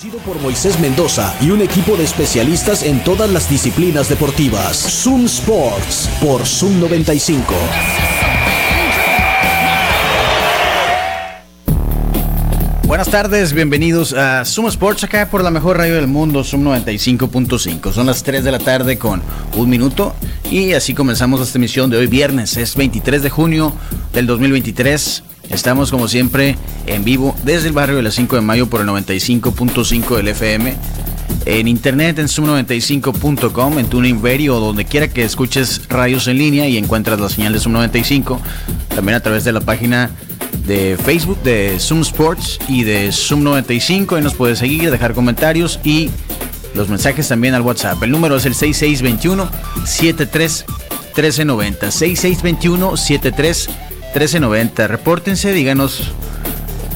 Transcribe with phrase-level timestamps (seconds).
[0.00, 4.76] Conducido por Moisés Mendoza y un equipo de especialistas en todas las disciplinas deportivas.
[4.76, 7.52] Zoom Sports por Zoom 95.
[12.86, 17.92] Buenas tardes, bienvenidos a Zoom Sports acá por la mejor radio del mundo, Zoom 95.5.
[17.92, 19.20] Son las 3 de la tarde con
[19.56, 20.14] un minuto
[20.48, 23.74] y así comenzamos esta emisión de hoy viernes, es 23 de junio
[24.12, 25.24] del 2023.
[25.50, 26.56] Estamos como siempre
[26.86, 30.74] en vivo desde el barrio de las 5 de mayo por el 95.5 del FM.
[31.46, 36.68] En internet en zoom95.com, en TuneIn Radio o donde quiera que escuches radios en línea
[36.68, 38.40] y encuentras la señal de Zoom 95.
[38.94, 40.10] También a través de la página
[40.66, 44.16] de Facebook de Zoom Sports y de Zoom 95.
[44.16, 46.10] Ahí nos puedes seguir, dejar comentarios y
[46.74, 48.02] los mensajes también al WhatsApp.
[48.02, 49.50] El número es el 6621
[49.86, 50.64] 73
[51.14, 51.90] 1390.
[51.90, 53.70] 6621 73
[54.08, 54.86] 1390.
[54.88, 56.12] Repórtense, díganos,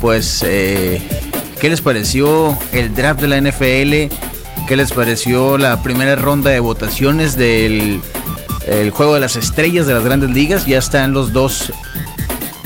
[0.01, 1.01] pues, eh,
[1.61, 4.15] ¿qué les pareció el draft de la NFL?
[4.67, 8.01] ¿Qué les pareció la primera ronda de votaciones del
[8.67, 10.67] el juego de las estrellas de las grandes ligas?
[10.67, 11.73] Ya están los dos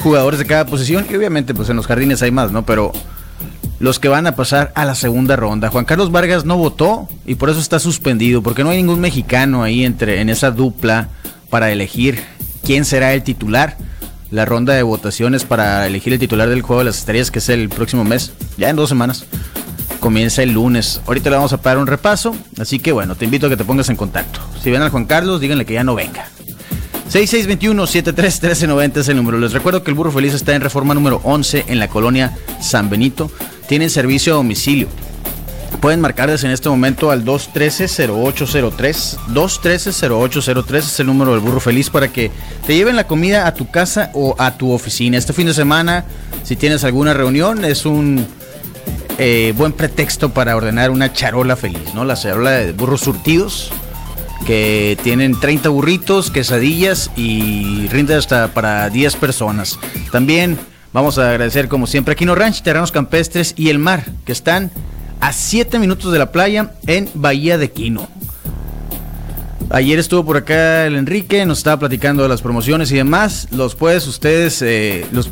[0.02, 2.64] jugadores de cada posición y obviamente pues en los jardines hay más, ¿no?
[2.64, 2.92] Pero
[3.78, 5.68] los que van a pasar a la segunda ronda.
[5.68, 9.62] Juan Carlos Vargas no votó y por eso está suspendido, porque no hay ningún mexicano
[9.62, 11.08] ahí entre en esa dupla
[11.50, 12.22] para elegir
[12.64, 13.76] quién será el titular.
[14.36, 17.48] La ronda de votaciones para elegir el titular del juego de las estrellas, que es
[17.48, 19.24] el próximo mes, ya en dos semanas.
[19.98, 21.00] Comienza el lunes.
[21.06, 22.36] Ahorita le vamos a pagar un repaso.
[22.60, 24.40] Así que bueno, te invito a que te pongas en contacto.
[24.62, 26.28] Si ven al Juan Carlos, díganle que ya no venga.
[27.10, 29.38] 6621-731390 es el número.
[29.38, 32.90] Les recuerdo que el Burro Feliz está en reforma número 11 en la colonia San
[32.90, 33.30] Benito.
[33.68, 34.88] Tienen servicio a domicilio.
[35.80, 39.18] Pueden marcarles en este momento al 213-0803.
[39.28, 42.30] 213-0803 es el número del Burro Feliz para que
[42.66, 45.18] te lleven la comida a tu casa o a tu oficina.
[45.18, 46.04] Este fin de semana,
[46.42, 48.26] si tienes alguna reunión, es un
[49.18, 52.04] eh, buen pretexto para ordenar una charola feliz, ¿no?
[52.04, 53.70] La charola de burros surtidos
[54.46, 59.78] que tienen 30 burritos, quesadillas y rinde hasta para 10 personas.
[60.12, 60.58] También
[60.92, 64.70] vamos a agradecer como siempre a Quino Ranch, Terrenos Campestres y El Mar, que están
[65.20, 68.08] a 7 minutos de la playa en Bahía de Quino.
[69.70, 73.48] Ayer estuvo por acá el Enrique, nos estaba platicando de las promociones y demás.
[73.50, 75.30] Los puedes ustedes, eh, los,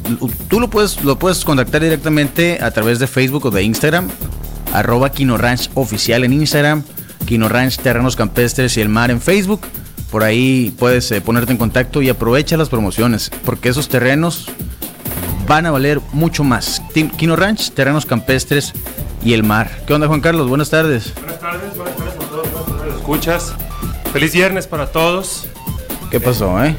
[0.49, 4.09] tú lo puedes, lo puedes contactar directamente a través de Facebook o de Instagram,
[4.73, 6.83] arroba Quino Ranch oficial en Instagram
[7.25, 9.63] Quino Ranch, Terrenos Campestres y el Mar en Facebook.
[10.11, 14.47] Por ahí puedes eh, ponerte en contacto y aprovecha las promociones, porque esos terrenos
[15.49, 16.83] van a valer mucho más.
[17.17, 18.73] Quino Ranch, Terrenos Campestres
[19.25, 19.71] y el Mar.
[19.87, 20.49] ¿Qué onda, Juan Carlos?
[20.49, 21.13] Buenas tardes.
[21.15, 22.47] Buenas tardes, buenas tardes a todos
[22.87, 23.55] los escuchas.
[24.13, 25.47] Feliz viernes para todos.
[26.11, 26.77] ¿Qué pasó, eh?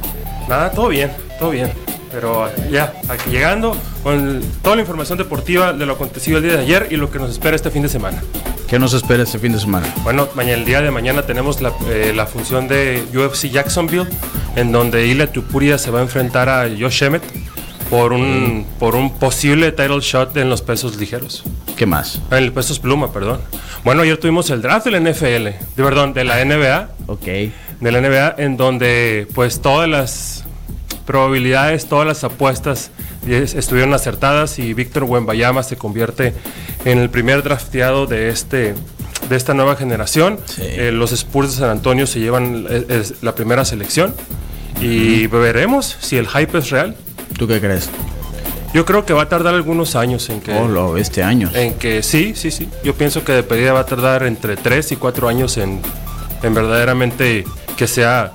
[0.47, 1.71] Nada, todo bien, todo bien.
[2.11, 6.59] Pero ya, aquí llegando con toda la información deportiva de lo acontecido el día de
[6.59, 8.23] ayer y lo que nos espera este fin de semana.
[8.69, 9.93] ¿Qué nos espera este fin de semana?
[10.03, 14.07] Bueno, mañana, el día de mañana tenemos la, eh, la función de UFC Jacksonville,
[14.55, 17.23] en donde Ila Tupuria se va a enfrentar a Josh Emmett
[17.89, 18.63] por un, Mm.
[18.79, 21.43] por un posible title shot en los pesos ligeros.
[21.77, 22.21] ¿Qué más?
[22.31, 23.41] En el pesos pluma, perdón.
[23.83, 25.43] Bueno, ayer tuvimos el draft de la NFL,
[25.75, 27.25] de perdón, de la NBA, Ok.
[27.25, 30.43] de la NBA, en donde pues todas las
[31.05, 32.91] probabilidades, todas las apuestas
[33.27, 36.33] es- estuvieron acertadas y Víctor Wembayama se convierte
[36.85, 38.73] en el primer drafteado de este
[39.29, 40.39] de esta nueva generación.
[40.45, 40.61] Sí.
[40.63, 44.13] Eh, los Spurs de San Antonio se llevan es la primera selección
[44.81, 46.95] y veremos si el hype es real.
[47.37, 47.89] ¿Tú qué crees?
[48.75, 51.49] Yo creo que va a tardar algunos años en que Oh, lo, este año.
[51.53, 52.67] en que sí, sí, sí.
[52.83, 55.79] Yo pienso que de pedida va a tardar entre 3 y 4 años en,
[56.43, 57.45] en verdaderamente
[57.77, 58.33] que sea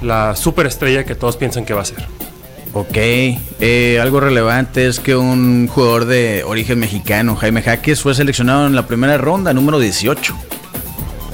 [0.00, 2.06] la superestrella que todos piensan que va a ser.
[2.72, 8.64] Ok, eh, algo relevante es que un jugador de origen mexicano, Jaime Jaques, fue seleccionado
[8.68, 10.36] en la primera ronda, número 18,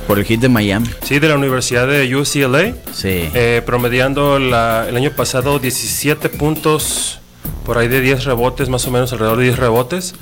[0.06, 0.88] por el hit de Miami.
[1.02, 3.28] Sí, de la Universidad de UCLA, Sí.
[3.34, 7.20] eh, promediando la- el año pasado 17 puntos,
[7.64, 10.14] por ahí de 10 rebotes, más o menos alrededor de 10 rebotes.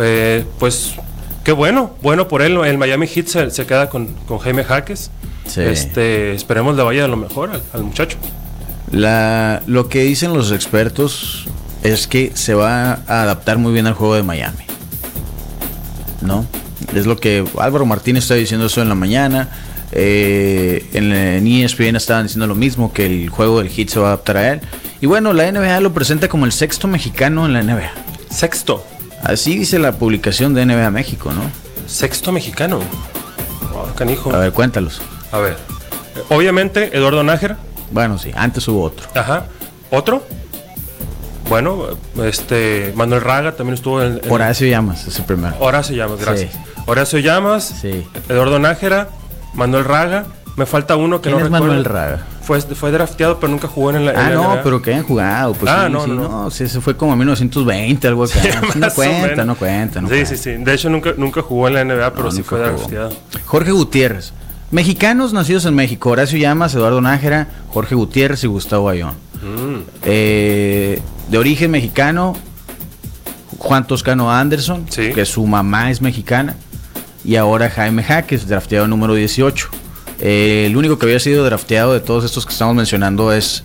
[0.00, 0.94] Eh, pues
[1.44, 2.56] qué bueno, bueno por él.
[2.64, 5.10] El Miami Heat se, se queda con, con Jaime Jaques.
[5.46, 5.62] Sí.
[5.62, 8.18] Este, esperemos le vaya lo mejor al, al muchacho.
[8.90, 11.46] La, lo que dicen los expertos
[11.82, 14.64] es que se va a adaptar muy bien al juego de Miami.
[16.20, 16.46] ¿No?
[16.94, 19.48] Es lo que Álvaro Martínez está diciendo eso en la mañana.
[19.92, 24.06] Eh, en, en ESPN estaban diciendo lo mismo, que el juego del hit se va
[24.06, 24.60] a adaptar a él.
[25.00, 27.90] Y bueno, la NBA lo presenta como el sexto mexicano en la NBA.
[28.30, 28.84] Sexto.
[29.22, 31.42] Así dice la publicación de NBA México, ¿no?
[31.86, 32.80] Sexto mexicano.
[33.74, 34.34] Oh, canijo.
[34.34, 35.00] A ver, cuéntalos.
[35.32, 35.56] A ver.
[36.30, 37.58] Obviamente, Eduardo Nájera.
[37.90, 39.06] Bueno, sí, antes hubo otro.
[39.14, 39.44] Ajá.
[39.90, 40.22] ¿Otro?
[41.48, 41.86] Bueno,
[42.24, 42.92] este.
[42.94, 44.20] Manuel Raga también estuvo en.
[44.22, 45.56] en- Horacio Llamas es el primero.
[45.60, 46.52] Horacio llamas, gracias.
[46.52, 46.58] Sí.
[46.86, 48.06] Horacio Llamas, Sí.
[48.28, 49.08] Eduardo Nájera,
[49.54, 50.26] Manuel Raga.
[50.56, 51.66] Me falta uno que ¿Quién no es recuerdo.
[51.66, 52.22] Manuel Raga?
[52.48, 54.62] Fue, fue drafteado, pero nunca jugó en la en Ah, la no, NBA.
[54.62, 55.52] pero que hayan jugado.
[55.52, 56.50] Pues Ah, sí, no, sí, no, no.
[56.50, 58.40] sí, eso fue como en 1920, algo acá.
[58.40, 58.48] Sí,
[58.78, 60.30] no cuenta, no cuenta, no sí, cuenta.
[60.30, 60.50] sí, sí.
[60.64, 62.70] De hecho, nunca, nunca jugó en la NBA, pero sí fue jugó.
[62.70, 63.12] drafteado.
[63.44, 64.32] Jorge Gutiérrez.
[64.70, 66.08] Mexicanos nacidos en México.
[66.10, 69.12] Horacio Llamas, Eduardo Nájera, Jorge Gutiérrez y Gustavo Ayón.
[69.42, 69.82] Mm.
[70.04, 72.34] Eh, de origen mexicano,
[73.58, 76.56] Juan Toscano Anderson, que su mamá es mexicana.
[77.24, 79.68] Y ahora Jaime Jaques, drafteado número 18.
[80.20, 83.64] Eh, el único que había sido drafteado de todos estos que estamos mencionando es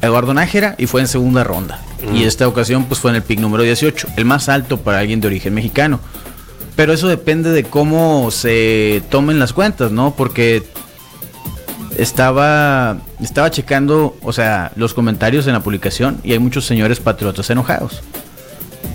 [0.00, 1.80] Eduardo Nájera y fue en segunda ronda.
[2.10, 2.16] Mm.
[2.16, 5.20] Y esta ocasión pues fue en el pick número 18, el más alto para alguien
[5.20, 6.00] de origen mexicano.
[6.74, 10.14] Pero eso depende de cómo se tomen las cuentas, ¿no?
[10.16, 10.62] Porque
[11.98, 17.50] estaba estaba checando, o sea, los comentarios en la publicación y hay muchos señores patriotas
[17.50, 18.02] enojados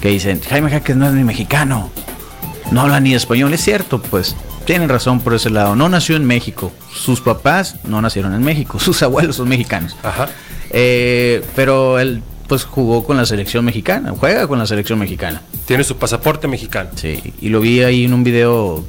[0.01, 1.89] que dicen, Jaime Jaques no es ni mexicano,
[2.71, 4.35] no habla ni español, es cierto, pues
[4.65, 8.79] tienen razón por ese lado, no nació en México, sus papás no nacieron en México,
[8.81, 10.27] sus abuelos son mexicanos, Ajá.
[10.69, 15.83] Eh, pero él pues jugó con la selección mexicana, juega con la selección mexicana, Tiene
[15.83, 16.89] su pasaporte mexicano.
[16.95, 18.85] sí, y lo vi ahí en un video,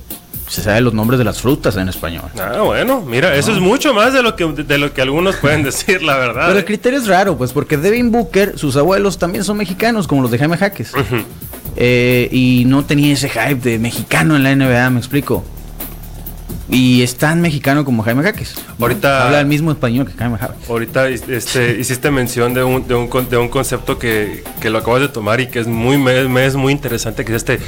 [0.49, 2.25] se sabe los nombres de las frutas en español.
[2.41, 5.63] Ah, bueno, mira, eso es mucho más de lo que de lo que algunos pueden
[5.63, 6.47] decir, la verdad.
[6.47, 6.61] Pero ¿eh?
[6.61, 10.31] el criterio es raro, pues, porque Devin Booker, sus abuelos también son mexicanos, como los
[10.31, 10.95] de Jaime Jaques.
[10.95, 11.23] Ujú.
[11.77, 15.45] Eh, y no tenía ese hype de mexicano en la NBA, me explico.
[16.71, 18.55] Y es tan mexicano como Jaime Jaques.
[18.79, 20.69] Ahorita- Habla el mismo español que Jaime Jaques.
[20.69, 25.01] Ahorita este, hiciste mención de un, de un, de un concepto que, que lo acabas
[25.01, 27.59] de tomar y que es muy, me, es muy interesante, que es este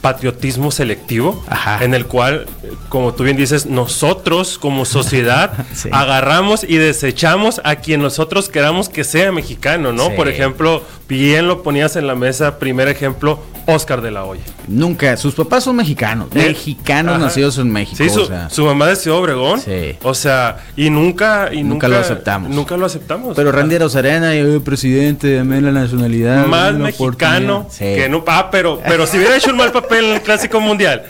[0.00, 1.84] patriotismo selectivo, Ajá.
[1.84, 2.46] en el cual,
[2.88, 5.88] como tú bien dices, nosotros como sociedad Sí.
[5.92, 10.06] agarramos y desechamos a quien nosotros queramos que sea mexicano, ¿no?
[10.08, 10.12] Sí.
[10.16, 14.40] Por ejemplo, bien lo ponías en la mesa, primer ejemplo, Oscar de la Hoya.
[14.66, 17.24] Nunca, sus papás son mexicanos, Eh, mexicanos ajá.
[17.24, 18.02] nacidos en México.
[18.02, 18.48] Sí, su, o sea.
[18.48, 19.60] su mamá de Ciudad Obregón.
[19.60, 19.94] Sí.
[20.02, 22.50] O sea, y nunca, y Nunca nunca, lo aceptamos.
[22.50, 23.36] Nunca lo aceptamos.
[23.36, 26.46] Pero Randy Rosarena, y "Eh, presidente, dame la nacionalidad.
[26.46, 27.72] más mexicano oportunidad".
[27.72, 28.00] Sí.
[28.00, 28.24] que no.
[28.26, 31.02] Ah, pero, pero si hubiera hecho un mal papel en el Clásico Mundial.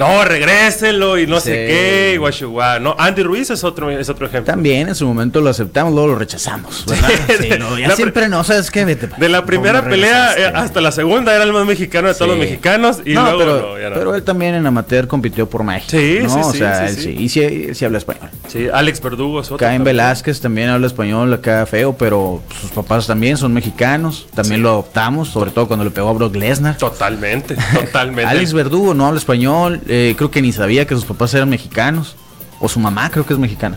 [0.00, 1.56] No, regréselo y no sé Sí.
[1.72, 2.78] qué, y guachuguá.
[2.80, 4.50] No, Andy Ruiz es otro, es otro ejemplo.
[4.50, 6.84] También en su momento lo aceptamos, luego lo rechazamos.
[6.86, 7.10] ¿verdad?
[7.40, 8.84] Sí, no, ya La siempre no, ¿sabes qué?
[8.86, 12.14] Vete De la primera no pelea eh, hasta la segunda era el más mexicano de
[12.14, 12.38] todos Sí.
[12.38, 15.90] los mexicanos y No, luego pero, ya él también en amateur compitió por México.
[15.90, 16.28] Sí, ¿no?
[16.30, 17.02] sí, o sí, sea, sí, él sí.
[17.02, 18.30] sí, y sí, él sí habla español.
[18.48, 19.66] Sí, Alex Verdugo es otro.
[19.84, 24.26] Velázquez también habla español acá feo, pero sus papás también son mexicanos.
[24.34, 24.62] También Sí.
[24.62, 26.76] lo adoptamos, sobre todo cuando le pegó a Brock Lesnar.
[26.78, 28.24] Totalmente, totalmente.
[28.30, 32.16] Alex Verdugo no habla español, eh, creo que ni sabía que sus papás eran mexicanos,
[32.60, 33.76] o su mamá creo que es mexicana.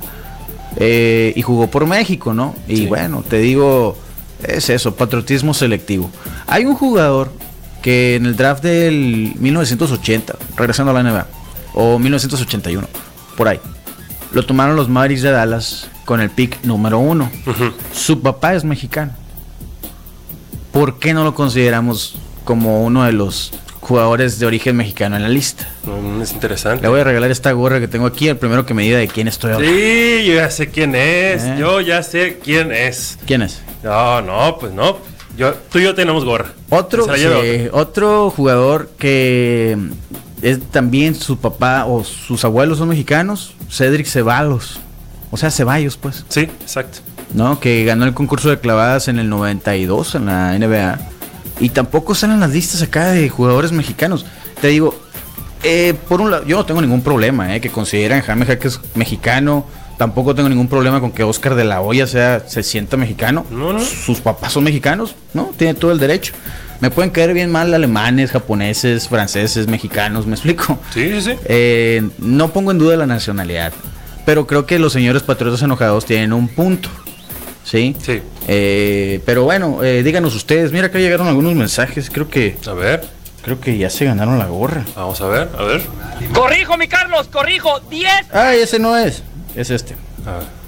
[0.77, 2.55] Eh, y jugó por México, ¿no?
[2.67, 2.85] Y Sí.
[2.87, 3.97] bueno, te digo,
[4.41, 6.09] es eso, patriotismo selectivo.
[6.47, 7.31] Hay un jugador
[7.81, 11.27] que en el draft del 1980, regresando a la NBA,
[11.73, 12.87] o 1981,
[13.35, 13.59] por ahí,
[14.31, 17.29] lo tomaron los Mavericks de Dallas con el pick número uno.
[17.93, 19.11] Su papá es mexicano.
[20.71, 23.51] ¿Por qué no lo consideramos como uno de los
[23.83, 25.67] jugadores de origen mexicano en la lista?
[25.83, 26.81] Mm, es interesante.
[26.81, 29.07] Le voy a regalar esta gorra que tengo aquí, el primero que me diga de
[29.07, 29.77] quién estoy hablando.
[29.77, 31.43] Sí, yo ya sé quién es.
[31.43, 31.55] Eh.
[31.59, 33.19] Yo ya sé quién es.
[33.25, 33.61] ¿Quién es?
[33.83, 34.97] No, no, pues no.
[35.37, 36.53] Yo, tú y yo tenemos gorra.
[36.69, 39.77] Otro, sí, otro jugador que
[40.41, 44.79] es también su papá o sus abuelos son mexicanos, Cedric Ceballos.
[45.31, 46.23] O sea, Ceballos, pues.
[46.29, 46.99] Sí, exacto.
[47.33, 47.59] ¿no?
[47.59, 50.99] Que ganó el concurso de clavadas en el 92 en la NBA.
[51.59, 54.25] Y tampoco salen las listas acá de jugadores mexicanos.
[54.61, 54.95] Te digo,
[55.63, 58.79] eh, por un lado, yo no tengo ningún problema, eh, que consideren a Jaime Jaques
[58.95, 59.65] mexicano.
[59.97, 63.45] Tampoco tengo ningún problema con que Oscar de la Hoya sea, se sienta mexicano.
[63.49, 63.79] No, no.
[63.79, 65.51] Sus papás son mexicanos, ¿no?
[65.55, 66.33] Tiene todo el derecho.
[66.81, 70.77] Me pueden caer bien mal alemanes, japoneses, franceses, mexicanos, ¿me explico?
[70.93, 71.31] Sí, sí, sí.
[71.45, 73.71] Eh, no pongo en duda la nacionalidad,
[74.25, 76.89] pero creo que los señores patriotas enojados tienen un punto.
[77.63, 77.95] ¿Sí?
[78.03, 78.21] Sí.
[78.47, 80.71] Eh, pero bueno, eh, díganos ustedes.
[80.71, 82.09] Mira que llegaron algunos mensajes.
[82.09, 83.03] Creo que A ver,
[83.41, 84.83] creo que ya se ganaron la gorra.
[84.95, 85.81] vamos a ver, a ver.
[86.33, 87.79] Corrijo, mi Carlos, corrijo.
[87.89, 88.09] 10.
[88.33, 89.23] Ay, ese no es.
[89.55, 89.95] Es este.
[90.25, 90.63] A ver.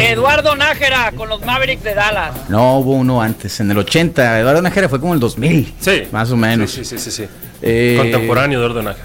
[0.00, 2.32] Eduardo Nájera con los Mavericks de Dallas.
[2.48, 4.40] No, hubo uno antes, en el 80.
[4.40, 5.74] Eduardo Nájera fue como el 2000.
[5.78, 6.02] Sí.
[6.10, 6.70] Más o menos.
[6.72, 7.22] Sí, sí, sí, sí.
[7.24, 7.28] sí.
[7.62, 9.00] Eh, Contemporáneo de Ordonaje.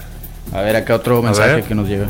[0.52, 2.06] A ver, acá otro mensaje que nos llega.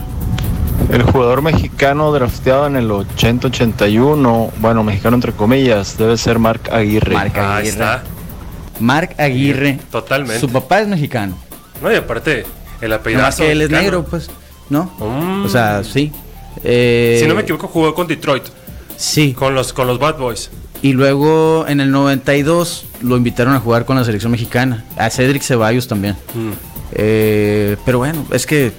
[0.90, 7.14] El jugador mexicano drafteado en el 80-81, bueno, mexicano entre comillas, debe ser Mark Aguirre.
[7.14, 7.68] Marc Ahí Aguirre.
[7.68, 8.02] está.
[8.80, 9.78] Marc Aguirre.
[9.90, 10.40] Totalmente.
[10.40, 11.36] Su papá es mexicano.
[11.82, 12.44] No, y aparte,
[12.80, 13.22] el apellido.
[13.22, 14.30] más que él es negro, pues.
[14.68, 14.90] ¿No?
[14.98, 15.44] Mm.
[15.44, 16.12] O sea, sí.
[16.62, 18.44] Eh, Si no me equivoco, jugó con Detroit,
[18.96, 19.32] Sí.
[19.34, 20.50] con los, con los Bad Boys.
[20.82, 24.84] Y luego en el 92 lo invitaron a jugar con la selección mexicana.
[24.96, 26.14] A Cedric Ceballos también.
[26.34, 26.50] Mm.
[26.92, 28.72] Eh, pero bueno, es que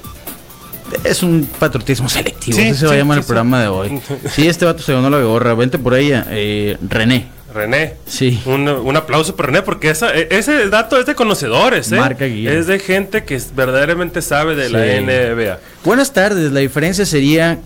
[1.04, 2.58] es un patriotismo selectivo.
[2.58, 4.02] Sí, se va a llamar el programa de hoy.
[4.32, 5.54] Sí, este vato se ganó la gorra.
[5.54, 6.26] Vente por ella.
[6.30, 7.28] Eh, René.
[7.54, 7.94] René.
[8.06, 8.42] Sí.
[8.46, 11.96] Un, un aplauso para René, porque esa- e- ese dato es de conocedores, ¿eh?
[11.96, 12.52] Marca guía.
[12.52, 14.80] Es de gente que verdaderamente sabe de la.
[14.80, 15.60] NBA.
[15.86, 16.52] Buenas tardes.
[16.52, 17.60] La diferencia sería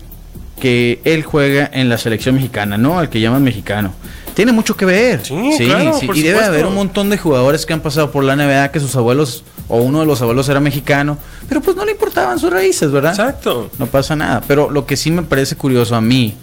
[0.60, 2.98] que él juega en la selección mexicana, ¿no?
[2.98, 3.94] Al que llaman mexicano.
[4.40, 5.20] Tiene mucho que ver.
[5.22, 5.34] Sí,
[5.66, 8.70] claro, por Y debe haber un montón de jugadores que han pasado por la NBA
[8.72, 12.38] que sus abuelos o uno de los abuelos era mexicano, pero pues no le importaban
[12.38, 13.10] sus raíces, ¿verdad?
[13.12, 13.70] Exacto.
[13.78, 14.42] No pasa nada.
[14.48, 16.34] Pero lo que sí me parece curioso a mí,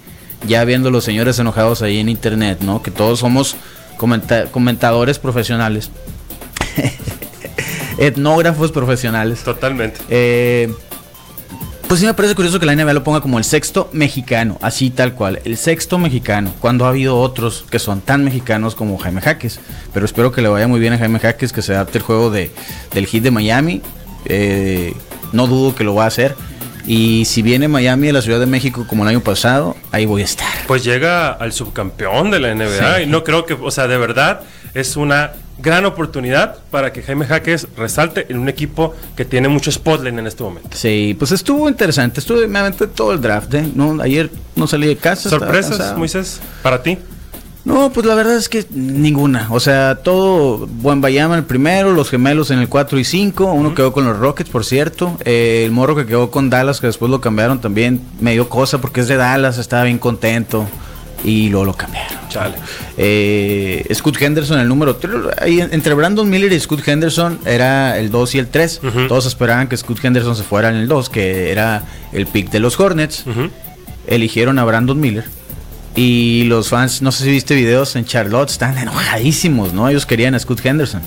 [0.47, 2.83] ya viendo los señores enojados ahí en internet, ¿no?
[2.83, 3.55] Que todos somos
[3.97, 5.89] comenta- comentadores profesionales.
[7.97, 9.39] Etnógrafos profesionales.
[9.43, 9.99] Totalmente.
[10.09, 10.71] Eh,
[11.87, 14.89] pues sí me parece curioso que la NBA lo ponga como el sexto mexicano, así
[14.89, 19.21] tal cual, el sexto mexicano, cuando ha habido otros que son tan mexicanos como Jaime
[19.21, 19.59] Jaques.
[19.93, 22.29] Pero espero que le vaya muy bien a Jaime Jaques, que se adapte el juego
[22.29, 22.51] de,
[22.93, 23.81] del hit de Miami.
[24.25, 24.93] Eh,
[25.31, 26.35] no dudo que lo va a hacer.
[26.85, 30.21] Y si viene Miami a la Ciudad de México como el año pasado, ahí voy
[30.21, 30.47] a estar.
[30.67, 33.03] Pues llega al subcampeón de la NBA Sí.
[33.03, 34.41] y no creo que, o sea, de verdad
[34.73, 39.71] es una gran oportunidad para que Jaime Jaques resalte en un equipo que tiene mucho
[39.71, 40.69] spotlight en este momento.
[40.73, 42.19] Sí, pues estuvo interesante.
[42.19, 43.53] Estuve, me aventé todo el draft.
[43.55, 43.67] ¿eh?
[43.73, 45.29] No, ayer no salí de casa.
[45.29, 45.97] ¿Sorpresas.
[45.97, 46.97] Moisés, para ti?
[47.67, 49.47] No, pues la verdad es que ninguna.
[49.51, 53.51] O sea, todo Buen Bayama el primero, los gemelos en el 4 y 5.
[53.51, 55.17] Uno quedó con los Rockets, por cierto.
[55.25, 58.79] Eh, el morro que quedó con Dallas, que después lo cambiaron también, me dio cosa
[58.79, 60.65] porque es de Dallas, estaba bien contento.
[61.23, 62.17] Y luego lo cambiaron.
[62.29, 62.55] Chale.
[62.95, 65.13] Eh, Scott Henderson, el número 3.
[65.41, 68.81] Ahí en- entre Brandon Miller y Scott Henderson era el 2 y el 3.
[68.83, 69.07] Ujú.
[69.07, 71.83] Todos esperaban que Scott Henderson se fuera en el 2, que era
[72.13, 73.23] el pick de los Hornets
[74.07, 75.25] eligieron a Brandon Miller.
[75.95, 79.89] Y los fans, no sé si viste videos en Charlotte, están enojadísimos, ¿no?
[79.89, 81.01] Ellos querían a Scott Henderson.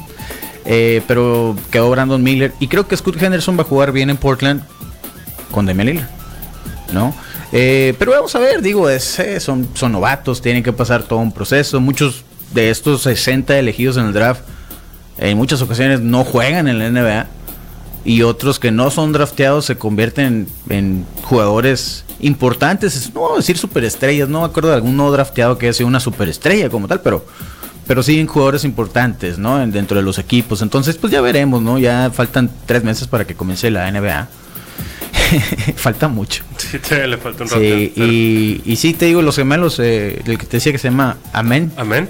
[0.64, 2.52] Eh, pero quedó Brandon Miller.
[2.60, 4.62] Y creo que Scott Henderson va a jugar bien en Portland
[5.52, 6.08] con Damian Lillard,
[6.92, 7.14] ¿no?
[7.52, 11.18] Eh, pero vamos a ver, digo, es, eh, son, son novatos, tienen que pasar todo
[11.18, 11.80] un proceso.
[11.80, 14.42] Muchos de estos 60 elegidos en el draft,
[15.18, 17.26] en muchas ocasiones no juegan en la NBA
[18.04, 23.56] y otros que no son drafteados se convierten en, jugadores importantes, no voy a decir
[23.58, 27.00] superestrellas, no me acuerdo de algún no drafteado que haya sido una superestrella como tal,
[27.00, 27.24] pero
[27.86, 29.60] pero sí jugadores importantes, ¿no?
[29.60, 30.62] En- dentro de los equipos.
[30.62, 31.76] Entonces, pues ya veremos, ¿no?
[31.76, 34.28] Ya faltan tres meses para que comience la NBA.
[35.76, 36.42] Falta mucho.
[36.56, 37.60] Sí, te- le falta un rato.
[37.60, 40.88] Sí, y, y sí te digo, los gemelos, eh, el que te decía que se
[40.90, 41.72] llama Amén.
[41.76, 42.08] Amén.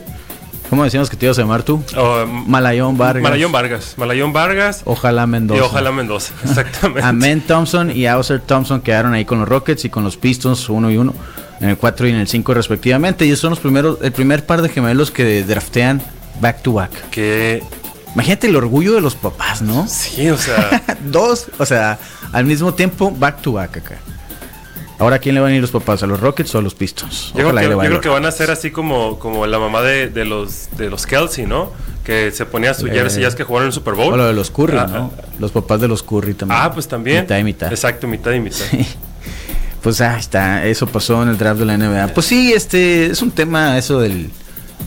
[0.68, 1.82] ¿Cómo decíamos que te ibas a llamar tú?
[1.96, 3.22] O, Malayón Vargas.
[3.24, 3.94] Malayón Vargas.
[3.96, 4.82] Malayón Vargas.
[4.84, 5.58] Ojalá Mendoza.
[5.60, 6.32] Y ojalá Mendoza.
[6.44, 7.02] Exactamente.
[7.02, 10.88] Amen Thompson y Auser Thompson quedaron ahí con los Rockets y con los Pistons uno
[10.92, 11.12] y uno
[11.60, 13.26] en el 4 y en el 5 respectivamente.
[13.26, 16.00] Y son los primeros, el primer par de gemelos que draftean
[16.40, 16.90] back to back.
[17.10, 17.64] Que
[18.14, 19.87] Imagínate el orgullo de los papás, ¿no?
[19.88, 20.83] sí, o sea.
[21.05, 21.99] Dos, o sea,
[22.33, 23.99] al mismo tiempo back to back acá.
[24.99, 26.02] Ahora, ¿a quién le van a ir los papás?
[26.02, 27.33] ¿A los Rockets o a los Pistons?
[27.35, 30.26] Yo, creo que, yo creo van a ser así como, como la mamá de, de
[30.26, 31.73] los de los Kelsey, ¿no?
[32.05, 34.12] Que se ponía su Eh, jersey ya es que jugaron el Super Bowl.
[34.12, 35.12] O lo de los Curry, Ah, ¿no?
[35.38, 36.61] Los papás de los Curry también.
[36.61, 37.23] Ah, pues también.
[37.23, 37.73] Mitad y mitad.
[37.73, 38.67] Exacto, mitad y mitad.
[39.83, 42.09] Pues ah, está, eso pasó en el draft de la NBA.
[42.09, 44.31] Pues sí, este es un tema eso del,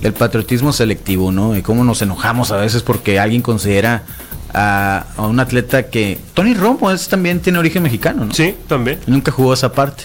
[0.02, 1.56] del patriotismo selectivo, ¿no?
[1.56, 4.04] Y cómo nos enojamos a veces porque alguien considera
[4.54, 8.34] a, a un atleta que Tony Romo es también tiene origen mexicano, ¿no?
[8.34, 9.00] Sí, también.
[9.08, 10.04] Nunca jugó esa parte.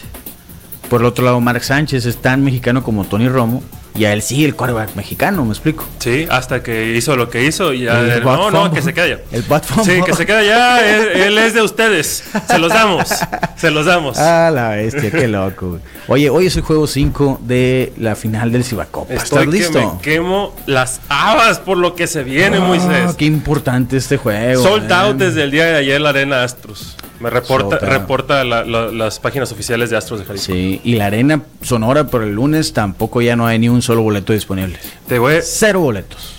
[0.89, 3.63] Por el otro lado, Mark Sánchez es tan mexicano como Tony Romo.
[3.95, 5.85] Y a él sí, el quarterback mexicano, ¿me explico?
[5.99, 7.99] Sí, hasta que hizo lo que hizo y ya.
[7.99, 9.19] El no, no, que se quede ya.
[9.33, 9.97] El bat fumble.
[9.97, 10.89] Sí, que se quede ya.
[10.89, 12.23] Él, él es de ustedes.
[12.49, 13.09] Se los damos.
[13.57, 14.17] Se los damos.
[14.31, 15.81] Ah, la bestia, qué loco.
[16.07, 19.13] Oye, hoy es el juego 5 de la final del Cibacopa.
[19.15, 19.95] ¿Estás que listo?
[19.97, 23.17] me quemo las habas por lo que se viene, Ah, Moisés.
[23.17, 24.63] Qué importante este juego.
[24.63, 25.19] Sold out man.
[25.19, 26.95] desde el día de ayer la Arena Astros.
[27.21, 30.53] Me reporta, reporta la- la- las páginas oficiales de Astros de Jalisco.
[30.53, 34.03] Sí, y la arena sonora por el lunes tampoco ya no hay ni un solo
[34.03, 34.79] boleto disponible.
[35.09, 36.35] Te voy a- Cero boletos.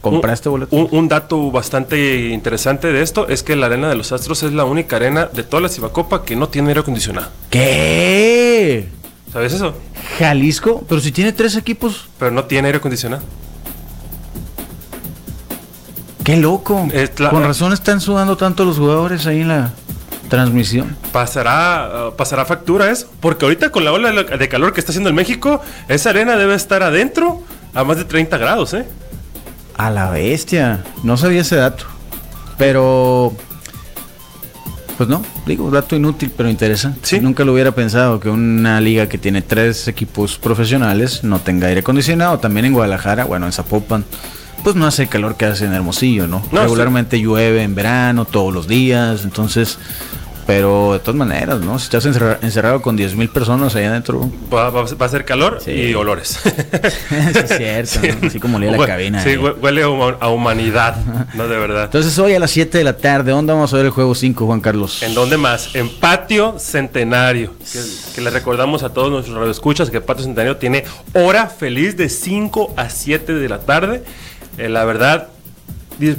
[0.00, 0.78] ¿Compraste un, boletos?
[0.78, 4.52] Un, un dato bastante interesante de esto es que la Arena de los Astros es
[4.52, 7.28] la única arena de toda la Cibacopa que no tiene aire acondicionado.
[7.50, 8.88] ¿Qué?
[9.32, 9.74] ¿Sabes eso?
[10.18, 13.22] Jalisco, pero si tiene tres equipos, Pero no tiene aire acondicionado.
[16.24, 16.88] qué loco.
[17.18, 19.72] La- Con razón están sudando tanto los jugadores ahí en la
[20.30, 20.96] transmisión.
[21.12, 23.12] ¿Pasará, uh, pasará factura eso?
[23.20, 26.36] Porque ahorita con la ola de de calor que está haciendo en México, esa arena
[26.36, 27.42] debe estar adentro
[27.74, 28.86] a más de 30 grados, ¿eh?
[29.76, 30.82] A la bestia.
[31.02, 31.84] No sabía ese dato.
[32.58, 33.32] Pero.
[34.96, 37.00] Pues no, digo, dato inútil, pero interesante.
[37.04, 37.20] Sí.
[37.20, 41.80] Nunca lo hubiera pensado que una liga que tiene tres equipos profesionales no tenga aire
[41.80, 42.38] acondicionado.
[42.38, 44.04] También en Guadalajara, bueno, en Zapopan,
[44.62, 46.42] pues no hace el calor que hace en Hermosillo, ¿no?
[46.52, 49.78] No, Regularmente llueve en verano, todos los días, entonces
[50.46, 51.78] pero de todas maneras, ¿no?
[51.78, 54.28] Si estás encerra- encerrado con 10 mil personas allá adentro.
[54.52, 55.70] Va, va- va a ser calor Sí.
[55.70, 56.40] y olores.
[56.44, 58.26] Eso es cierto, ¿no?
[58.26, 59.36] Así como olía la cabina Sí, ahí.
[59.36, 60.96] huele a, huma- a humanidad,
[61.34, 61.84] no de verdad.
[61.84, 64.44] Entonces hoy a las 7 de la tarde, ¿dónde vamos a ver el juego 5,
[64.44, 65.00] Juan Carlos?
[65.04, 65.72] ¿En dónde más?
[65.76, 67.52] En Patio Centenario.
[67.72, 67.78] Que,
[68.16, 72.74] que le recordamos a todos nuestros radioescuchas que Patio Centenario tiene hora feliz de 5
[72.76, 74.02] a 7 de la tarde.
[74.60, 75.28] Eh, la verdad,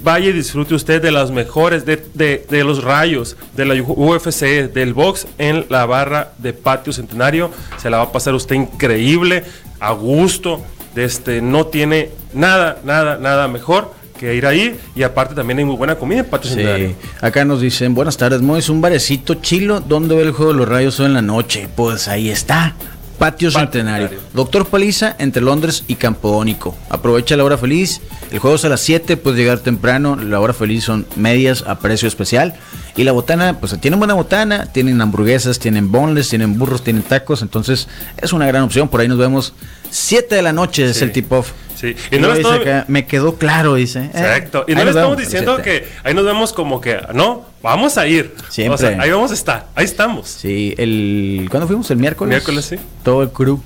[0.04, 4.72] vaya y disfrute usted de las mejores, de, de- de los rayos, de la UFC,
[4.74, 7.52] del box en la barra de Patio Centenario.
[7.78, 9.44] Se la va a pasar usted increíble,
[9.80, 10.62] a gusto.
[10.96, 14.78] de Este, no tiene nada, nada, nada mejor que ir ahí.
[14.96, 16.90] Y aparte también hay muy buena comida en Patio Centenario.
[16.90, 20.58] Sí, acá nos dicen, buenas tardes, Mois, un barecito chilo, ¿dónde ve el juego de
[20.60, 21.70] los rayos hoy en la noche?
[21.76, 22.76] Pues ahí está,
[23.22, 23.52] Patio.
[23.52, 24.10] Centenario.
[24.34, 26.76] Doctor Paliza, entre Londres y Campodónico.
[26.90, 28.02] Aprovecha la hora feliz,
[28.32, 31.78] el juego es a las 7, puedes llegar temprano, la hora feliz son medias a
[31.78, 32.56] precio especial.
[32.96, 37.42] Y la botana, pues tienen buena botana, tienen hamburguesas, tienen boneless, tienen burros, tienen tacos,
[37.42, 37.88] entonces
[38.22, 38.90] es una gran opción.
[38.90, 39.54] Por ahí nos vemos
[39.90, 41.52] 7 de la noche, es el tip-off.
[41.76, 44.02] Sí, Y y no dice estamos- acá, me quedó claro, dice.
[44.02, 44.66] Eh, Exacto.
[44.68, 48.36] Y no le estamos diciendo que ahí nos vemos como que, no, vamos a ir.
[48.50, 48.76] Siempre.
[48.76, 49.68] O sea, ahí vamos a estar.
[49.74, 50.28] Ahí estamos.
[50.28, 51.48] Sí, el.
[51.50, 51.90] ¿Cuándo fuimos?
[51.90, 52.30] ¿El miércoles?
[52.30, 52.76] Miércoles, sí.
[53.04, 53.60] Todo el crew.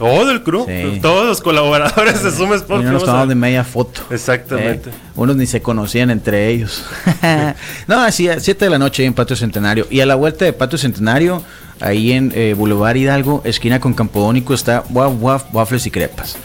[0.00, 0.98] Todo el crew, Sí.
[1.00, 2.84] todos los colaboradores de Zoom Y Sports.
[2.84, 4.00] no nos vamos a- tomamos de media foto.
[4.10, 4.90] Exactamente.
[4.90, 6.84] Eh, unos ni se conocían entre ellos.
[7.86, 9.86] no, así a 7 de la noche ahí en Patio Centenario.
[9.90, 11.42] Y a la vuelta de Patio Centenario,
[11.80, 16.36] ahí en eh, Boulevard Hidalgo, esquina con Campodónico, está Waf Waf, Waffles y Crepas.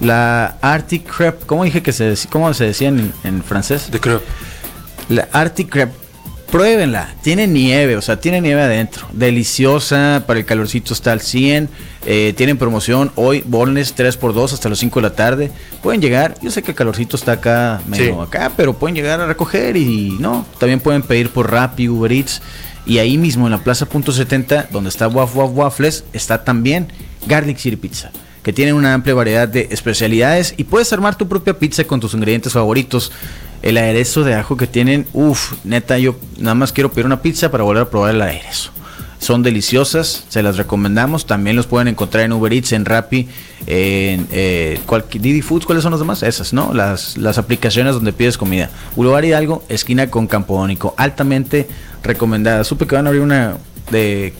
[0.00, 3.90] La Arctic Crepe, ¿cómo dije que se, cómo se decía en, en francés?
[3.90, 4.20] De crew.
[5.10, 5.92] La Arctic Crepe,
[6.50, 7.14] pruébenla.
[7.22, 9.06] Tiene nieve, o sea, tiene nieve adentro.
[9.12, 11.68] Deliciosa, para el calorcito está al 100.
[12.06, 15.52] Eh, tienen promoción hoy, boneless 3x2 hasta las 5 de la tarde.
[15.82, 18.20] Pueden llegar, yo sé que el calorcito está acá, medio Sí.
[18.20, 20.46] acá, pero pueden llegar a recoger y no.
[20.58, 22.42] También pueden pedir por Rappi, Uber Eats.
[22.86, 26.88] Y ahí mismo en la Plaza Punto 70, donde está Waf Waf Waffles, está también
[27.26, 28.10] Garlic City Pizza
[28.42, 32.14] que tienen una amplia variedad de especialidades y puedes armar tu propia pizza con tus
[32.14, 33.12] ingredientes favoritos.
[33.62, 37.50] El aderezo de ajo que tienen, uff, neta, yo nada más quiero pedir una pizza
[37.50, 38.70] para volver a probar el aderezo.
[39.18, 41.26] Son deliciosas, se las recomendamos.
[41.26, 43.28] También los pueden encontrar en Uber Eats, en Rappi,
[43.66, 45.66] en eh, cualquier Didi Foods.
[45.66, 46.22] ¿Cuáles son los demás?
[46.22, 46.72] Esas, ¿no?
[46.72, 48.70] Las, las aplicaciones donde pides comida.
[48.96, 50.94] Boulevard Hidalgo, esquina con Campodónico.
[50.96, 51.68] Altamente
[52.02, 52.64] recomendada.
[52.64, 53.58] Supe que van a abrir una
[53.90, 54.32] de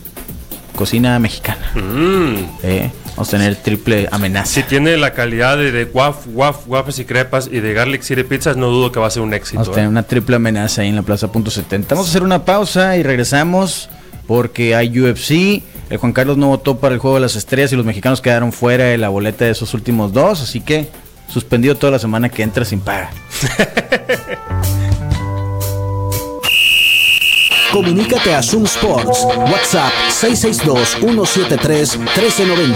[0.74, 1.72] cocina mexicana.
[1.74, 2.34] Mm.
[2.62, 4.46] Eh, vamos a tener triple amenaza.
[4.46, 8.24] Si tiene la calidad de, de waf, waf, waffles y crepas y de Garlic City
[8.24, 9.58] Pizzas, no dudo que va a ser un éxito.
[9.58, 9.90] Vamos a tener ¿eh?
[9.90, 11.94] una triple amenaza ahí en la Plaza Punto 70.
[11.94, 13.90] Vamos a hacer una pausa y regresamos
[14.26, 15.62] porque hay UFC.
[15.90, 18.52] El Juan Carlos no votó para el Juego de las Estrellas y los mexicanos quedaron
[18.52, 20.40] fuera de la boleta de esos últimos dos.
[20.40, 20.88] Así que
[21.28, 23.10] suspendido toda la semana que entra sin paga.
[27.72, 29.24] Comunícate a Zoom Sports.
[29.36, 32.74] WhatsApp 662-173-1390.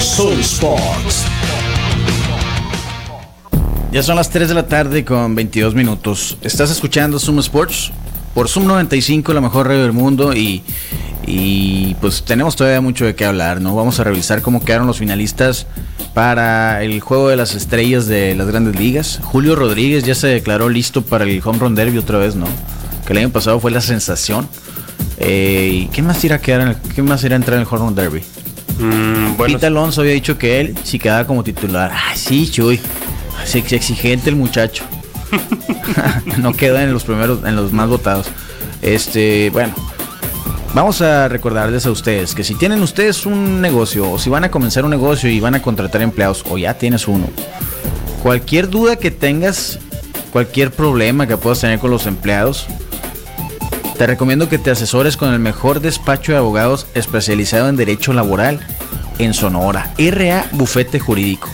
[0.00, 1.26] Zoom Sports.
[3.92, 6.36] Ya son las 3 de la tarde con 22 minutos.
[6.42, 7.92] Estás escuchando Zoom Sports
[8.34, 10.34] por Zoom 95, la mejor radio del mundo.
[10.34, 10.64] Y,
[11.24, 13.76] y pues tenemos todavía mucho de qué hablar, ¿no?
[13.76, 15.68] Vamos a revisar cómo quedaron los finalistas
[16.14, 19.20] para el juego de las estrellas de las grandes ligas.
[19.22, 22.46] Julio Rodríguez ya se declaró listo para el Home Run Derby otra vez, ¿no?
[23.10, 24.48] Que el año pasado fue la sensación.
[25.18, 27.62] Eh, ¿Y qué más irá a quedar en el- qué más irá a entrar en
[27.62, 28.22] el Home Run Derby?
[28.78, 31.90] Mm, bueno, Pete Alonso había dicho que él si quedaba como titular.
[31.92, 32.78] Ah, sí, Chuy.
[33.44, 34.84] Sí, ex- exigente el muchacho.
[36.38, 38.28] no quedó en los primeros, en los más votados.
[38.80, 39.74] Este, bueno.
[40.72, 44.52] Vamos a recordarles a ustedes que si tienen ustedes un negocio o si van a
[44.52, 47.26] comenzar un negocio y van a contratar empleados o ya tienes uno,
[48.22, 49.80] cualquier duda que tengas,
[50.32, 52.68] cualquier problema que puedas tener con los empleados,
[54.00, 58.58] te recomiendo que te asesores con el mejor despacho de abogados especializado en derecho laboral
[59.18, 61.50] en Sonora, RA Bufete Jurídico.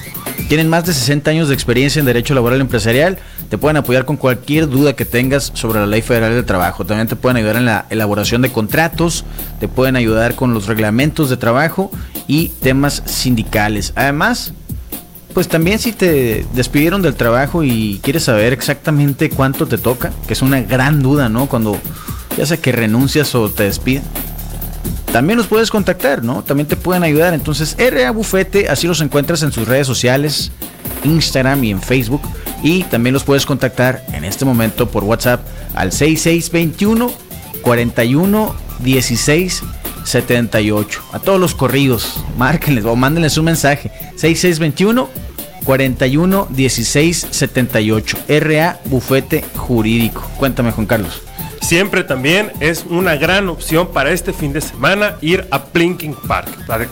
[0.49, 3.19] Tienen más de 60 años de experiencia en derecho laboral empresarial.
[3.51, 6.87] Te pueden apoyar con cualquier duda que tengas sobre la ley federal del trabajo.
[6.87, 9.25] También te pueden ayudar en la elaboración de contratos,
[9.59, 11.91] te pueden ayudar con los reglamentos de trabajo
[12.29, 13.93] y temas sindicales.
[13.97, 14.53] Además,
[15.35, 20.35] pues también si te despidieron del trabajo y quieres saber exactamente cuánto te toca, que
[20.35, 21.47] es una gran duda, ¿no?
[21.47, 21.79] Cuando
[22.37, 24.03] ya sea que renuncias o te despiden.
[25.13, 26.43] También los puedes contactar, ¿no?
[26.43, 27.33] También te pueden ayudar.
[27.33, 30.53] Entonces, RA Bufete, así los encuentras en sus redes sociales,
[31.05, 32.23] Instagram y en Facebook.
[32.63, 35.41] Y también los puedes contactar en este momento por WhatsApp
[35.75, 37.11] al 6621
[37.63, 39.63] 41 16
[40.05, 41.03] 78.
[41.13, 43.91] A todos los corridos, márquenles o mándenles un mensaje.
[44.17, 45.09] 6621
[45.65, 48.19] 41 16 78.
[48.41, 50.29] RA Bufete Jurídico.
[50.37, 51.23] Cuéntame, Juan Carlos.
[51.61, 56.49] Siempre también es una gran opción para este fin de semana ir a Plinking Park.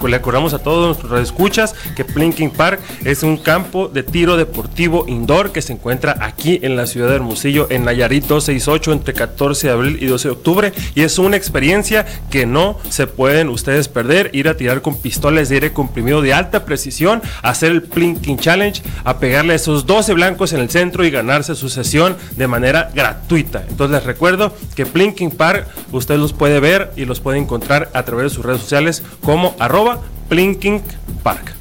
[0.06, 5.06] Le acordamos a todos nuestros escuchas que Plinking Park es un campo de tiro deportivo
[5.08, 9.66] indoor que se encuentra aquí en la ciudad de Hermosillo, en Nayarit 268, entre 14
[9.66, 10.72] de abril y 12 de octubre.
[10.94, 14.30] Y es una experiencia que no se pueden ustedes perder.
[14.32, 18.82] Ir a tirar con pistolas de aire comprimido de alta precisión, hacer el Plinking Challenge,
[19.04, 23.64] a pegarle esos 12 blancos en el centro y ganarse su sesión de manera gratuita.
[23.68, 28.02] Entonces les recuerdo que Plinking Park usted los puede ver y los puede encontrar a
[28.04, 30.82] través de sus redes sociales como arroba Plinking
[31.22, 31.54] Park.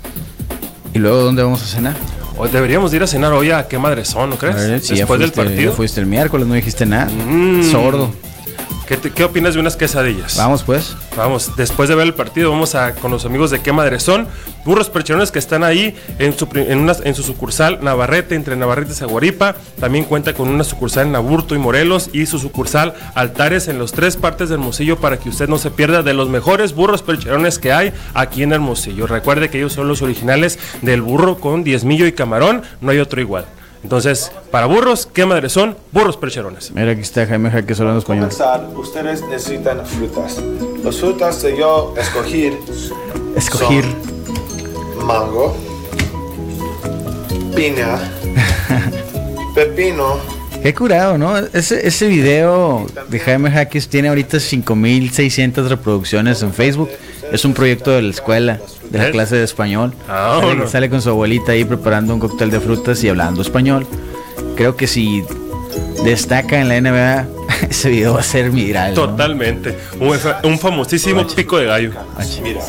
[0.94, 1.96] ¿Y luego dónde vamos a cenar?
[2.38, 4.56] Hoy deberíamos ir a cenar hoy a qué madre son, ¿no crees?
[4.56, 5.72] Ver, si Después del partido.
[5.74, 7.06] fuiste el miércoles, no dijiste nada.
[7.06, 7.72] Mm.
[7.72, 8.12] Sordo.
[8.88, 10.38] ¿Qué, ¿Qué, opinas de unas quesadillas?
[10.38, 10.96] Vamos pues.
[11.16, 14.28] Vamos, después de ver el partido, vamos a con los amigos de qué madre son.
[14.66, 18.96] Burros percherones que están ahí en su, en, en su sucursal Navarrete, entre Navarrete y
[18.96, 19.56] Zaguaripa.
[19.80, 23.94] También cuenta con una sucursal en Aburto y Morelos y su sucursal Altares en los
[23.94, 27.60] tres partes de Hermosillo para que usted no se pierda de los mejores burros percherones
[27.60, 29.08] que hay aquí en Hermosillo.
[29.08, 33.22] Recuerde que ellos son los originales del burro con diezmillo y camarón, no hay otro
[33.22, 33.46] igual.
[33.84, 35.76] Entonces, para burros, ¿qué madre son?
[35.92, 36.72] Burros percherones.
[36.72, 38.30] Mira, aquí está Jaime Jaque hablando español.
[38.30, 40.42] Comenzar, ustedes necesitan frutas.
[40.84, 42.54] Las frutas que yo escogí.
[43.36, 43.84] Escogir.
[45.06, 45.56] mango,
[47.56, 48.00] piña,
[49.56, 50.18] pepino.
[50.64, 51.38] Qué curado, ¿no?
[51.38, 56.90] Ese, ese video de Jaime Jaques tiene ahorita 5600 reproducciones en Facebook.
[57.34, 59.94] Es un proyecto de la escuela, de la clase de español.
[60.08, 63.86] Ah, sale, con su abuelita ahí preparando un cóctel de frutas y hablando español.
[64.56, 65.26] Creo que si
[66.06, 67.28] destaca en la NBA,
[67.70, 68.96] ese video va a ser viral.
[68.96, 69.10] ¿no?
[69.10, 69.78] Totalmente.
[70.00, 71.92] Un, un famosísimo pico de gallo.
[72.42, 72.62] Mira,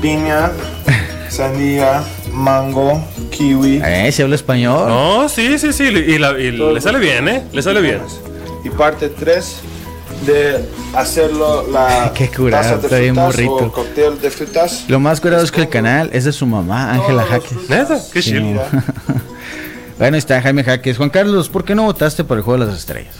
[0.00, 0.50] piña,
[1.28, 3.04] sandía, mango,
[3.36, 3.82] kiwi.
[3.84, 4.88] Eh, se habla español.
[4.88, 5.84] No, sí, sí, sí.
[5.84, 7.42] Y, la- y le sale bien, ¿eh?
[7.52, 8.00] Le sale bien.
[8.64, 9.56] Y parte 3
[10.26, 13.54] de hacerlo la Qué curado, taza de está bien frutas morrito.
[13.66, 14.84] o cóctel de frutas.
[14.88, 17.68] Lo más curado es que el canal es de su mamá, Ángela Jaques.
[17.68, 18.30] Neta, qué Sí.
[18.32, 18.62] chido.
[19.98, 20.98] Bueno, ahí está Jaime Jaques.
[20.98, 23.14] Juan Carlos, ¿por qué no votaste por el juego de las estrellas?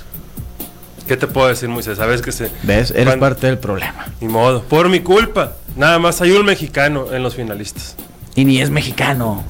[1.09, 1.97] ¿Qué te puedo decir, Moisés?
[1.97, 2.51] Sabes que se.
[2.65, 2.91] ¿Ves?
[2.95, 4.05] Eres parte del problema.
[4.21, 4.63] Ni modo.
[4.63, 5.53] Por mi culpa.
[5.75, 7.97] Nada más hay un mexicano en los finalistas.
[8.37, 9.43] Y ni es mexicano.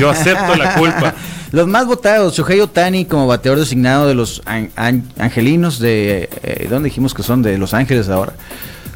[0.00, 1.14] Yo acepto la culpa.
[1.52, 6.28] Los más votados, Shohei Otani como bateador designado de los an- an- angelinos de...
[6.42, 7.40] Eh, ¿Dónde dijimos que son?
[7.42, 8.34] De Los Ángeles ahora.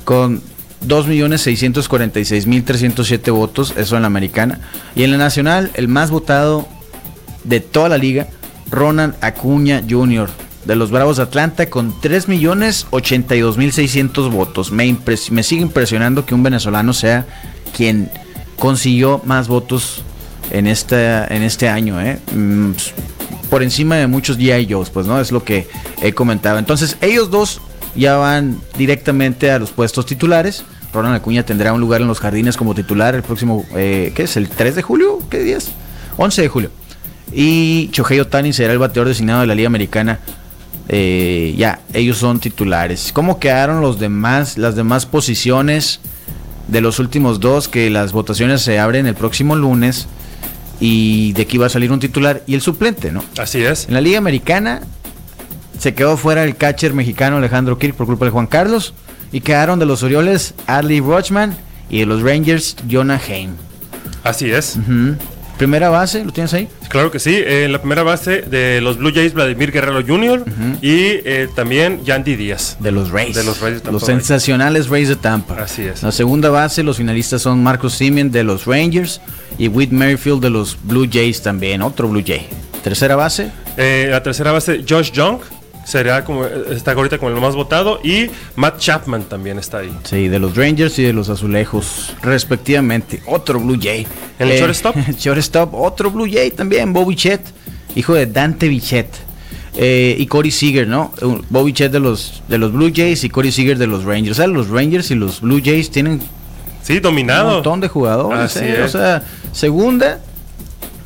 [0.04, 0.42] Con
[0.86, 4.60] 2.646.307 votos, eso en la americana.
[4.94, 6.68] Y en la nacional, el más votado
[7.44, 8.28] de toda la liga,
[8.70, 10.28] Ronan Acuña Jr.
[10.66, 14.70] de los Bravos de Atlanta con 3.082.600 votos.
[14.72, 14.94] Me,
[15.30, 17.24] me sigue impresionando que un venezolano sea
[17.76, 18.10] quien
[18.62, 20.04] consiguió más votos
[20.52, 22.00] en, esta, en este año.
[22.00, 22.20] ¿eh?
[22.32, 22.70] Mm,
[23.50, 24.72] por encima de muchos G.I.
[24.72, 25.66] Joes, pues no, es lo que
[26.00, 26.60] he comentado.
[26.60, 27.60] Entonces, ellos dos
[27.96, 30.64] ya van directamente a los puestos titulares.
[30.92, 34.36] Ronald Acuña tendrá un lugar en los jardines como titular el próximo, eh, ¿qué es?
[34.36, 35.18] ¿El 3 de julio?
[35.28, 35.72] ¿Qué día es?
[36.16, 36.70] 11 de julio.
[37.32, 40.20] Y Shohei Otani será el bateador designado de la Liga Americana.
[40.88, 43.10] Eh, ya, ellos son titulares.
[43.12, 45.98] ¿Cómo quedaron los demás, las demás posiciones
[46.72, 47.68] de los últimos dos?
[47.68, 50.08] Que las votaciones se abren el próximo lunes.
[50.80, 53.22] Y de aquí va a salir un titular y el suplente, ¿no?
[53.38, 53.86] Así es.
[53.86, 54.80] En la Liga Americana
[55.78, 58.94] se quedó fuera el catcher mexicano Alejandro Kirk por culpa de Juan Carlos.
[59.30, 61.56] Y quedaron de los Orioles Adley Rochman
[61.88, 63.52] y de los Rangers Jonah Heim.
[64.24, 64.76] Así es.
[65.58, 66.68] Primera base, ¿lo tienes ahí?
[66.88, 67.40] Claro que sí.
[67.46, 70.44] En la primera base de los Blue Jays, Vladimir Guerrero Jr.
[70.80, 72.76] y eh, también Yandy Díaz.
[72.80, 73.36] De los Rays.
[73.36, 74.16] De los Rays de Tampa Los Bay.
[74.16, 75.62] sensacionales Rays de Tampa.
[75.62, 76.02] Así es.
[76.02, 79.20] La segunda base, los finalistas son Marcus Simeon de los Rangers
[79.58, 82.48] y Whit Merrifield de los Blue Jays también, otro Blue Jay.
[82.82, 85.38] Tercera base, Eh, la tercera base, Josh Young.
[85.84, 87.98] Será como, está ahorita como el más votado.
[88.04, 89.92] Y Matt Chapman también está ahí.
[90.04, 93.22] sí, de los Rangers y de los Azulejos, respectivamente.
[93.26, 94.06] Otro Blue Jay.
[94.38, 94.96] ¿En el shortstop?
[95.18, 97.40] shortstop, otro Blue Jay también, Bobby Chet,
[97.96, 99.14] hijo de Dante Bichette.
[99.74, 101.12] Eh, y Corey Seager, ¿no?
[101.22, 104.32] Un- Bobby Chet de los, de los Blue Jays y Corey Seager de los Rangers.
[104.32, 106.20] O sea, los Rangers y los Blue Jays tienen
[106.82, 107.50] Sí, un dominado.
[107.54, 108.38] montón de jugadores.
[108.38, 108.94] Así eh, es.
[108.94, 110.20] O sea, segunda,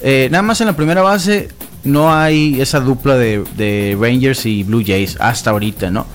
[0.01, 1.49] eh, nada más en la primera base
[1.87, 6.07] no hay esa dupla de, de Rangers y Blue Jays hasta ahorita, ¿no?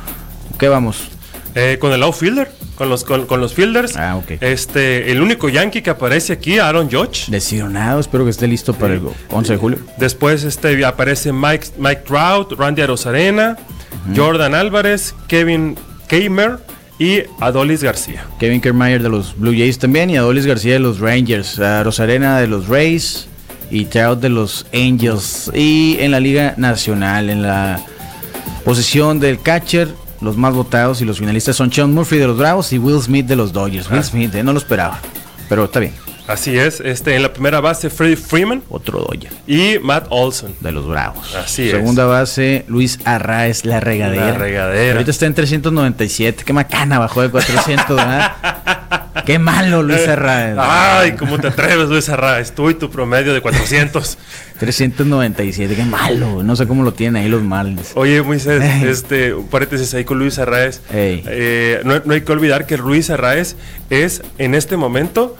[0.59, 1.07] ¿Qué vamos?
[1.55, 3.97] Eh, con el outfielder, con los, con, con los fielders.
[3.97, 4.41] Ah, ok.
[4.41, 7.29] Este, el único Yankee que aparece aquí, Aaron Judge.
[7.29, 9.79] Desironado, espero que esté listo para el 11 de julio.
[9.97, 13.57] Después este, aparece Mike, Mike Trout, Randy Arozarena,
[14.15, 16.59] Jordan Álvarez, Kevin Kamer
[16.99, 18.25] y Adolis García.
[18.39, 21.59] Kevin Kiermaier de los Blue Jays también y Adolis García de los Rangers.
[21.59, 23.27] A Rosarena de los Rays
[23.71, 25.49] y Trout de los Angels.
[25.55, 27.79] Y en la Liga Nacional, en la
[28.63, 29.89] posición del catcher,
[30.21, 33.25] los más votados y los finalistas son Sean Murphy de los Bravos y Will Smith
[33.25, 33.89] de los Dodgers.
[33.89, 34.03] Will Ah.
[34.03, 34.99] Smith, eh, no lo esperaba,
[35.49, 35.93] pero está bien.
[36.27, 40.53] Así es, este, en la primera base Freddie Freeman Otro Dodger y Matt Olson.
[40.61, 41.35] de los Bravos.
[41.35, 41.71] Así es.
[41.71, 44.27] Segunda base, Luis Arraez, la regadera.
[44.27, 44.93] La regadera.
[44.93, 46.43] Ahorita está en 397.
[46.45, 48.31] Qué macana bajó de 400, ¿verdad?
[49.25, 50.55] Qué malo Luis Arraez.
[50.59, 52.53] Ay, ¿cómo te atreves, Luis Arraez?
[52.53, 54.17] Tú y tu promedio de 400.
[54.59, 56.43] 397, qué malo.
[56.43, 57.91] No sé cómo lo tienen ahí los males.
[57.95, 58.87] Oye, Moisés, Ey.
[58.87, 60.81] este, un paréntesis ahí con Luis Arraez.
[60.91, 63.55] Eh, no, no hay que olvidar que Luis Arraez
[63.89, 65.35] es en este momento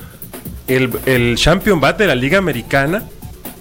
[0.67, 3.03] el, el champion bat de la Liga Americana.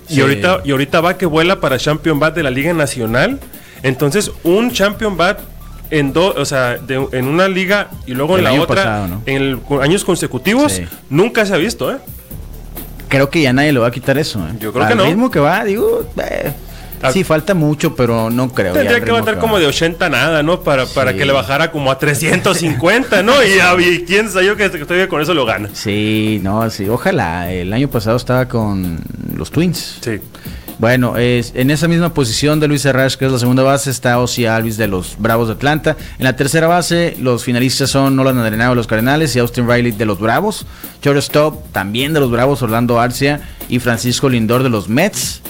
[0.08, 0.16] Sí.
[0.16, 3.38] Y, ahorita, y ahorita va que vuela para champion bat de la Liga Nacional.
[3.82, 5.38] Entonces, un champion bat
[5.90, 9.08] en dos, o sea, de- en una liga y luego El en la otra, pasado,
[9.08, 9.22] ¿no?
[9.26, 10.84] en el- años consecutivos, Sí.
[11.08, 11.96] nunca se ha visto, ¿eh?
[13.08, 14.38] Creo que ya nadie le va a quitar eso.
[14.40, 14.56] ¿eh?
[14.60, 15.04] Yo creo Al que no.
[15.04, 16.52] ritmo que va, digo, eh,
[17.12, 18.72] sí, falta mucho, pero no creo.
[18.72, 20.60] Tendría que bajar como de 80 nada, ¿no?
[20.60, 23.32] Para, para que le bajara como a 350, ¿no?
[23.42, 25.70] Y, y quién sabe yo que que todavía con eso lo gana.
[25.72, 27.50] Sí, no, sí, ojalá.
[27.50, 29.00] El año pasado estaba con
[29.34, 29.98] los Twins.
[30.02, 30.20] Sí.
[30.80, 34.18] Bueno, es, en esa misma posición de Luis Arraez, que es la segunda base, está
[34.18, 35.94] Ozzy Alvis de los Bravos de Atlanta.
[36.18, 39.92] En la tercera base, los finalistas son Nolan Arenado de los Cardenales y Austin Riley
[39.92, 40.64] de los Bravos.
[41.02, 45.42] Shortstop también de los Bravos, Orlando Arcia y Francisco Lindor de los Mets.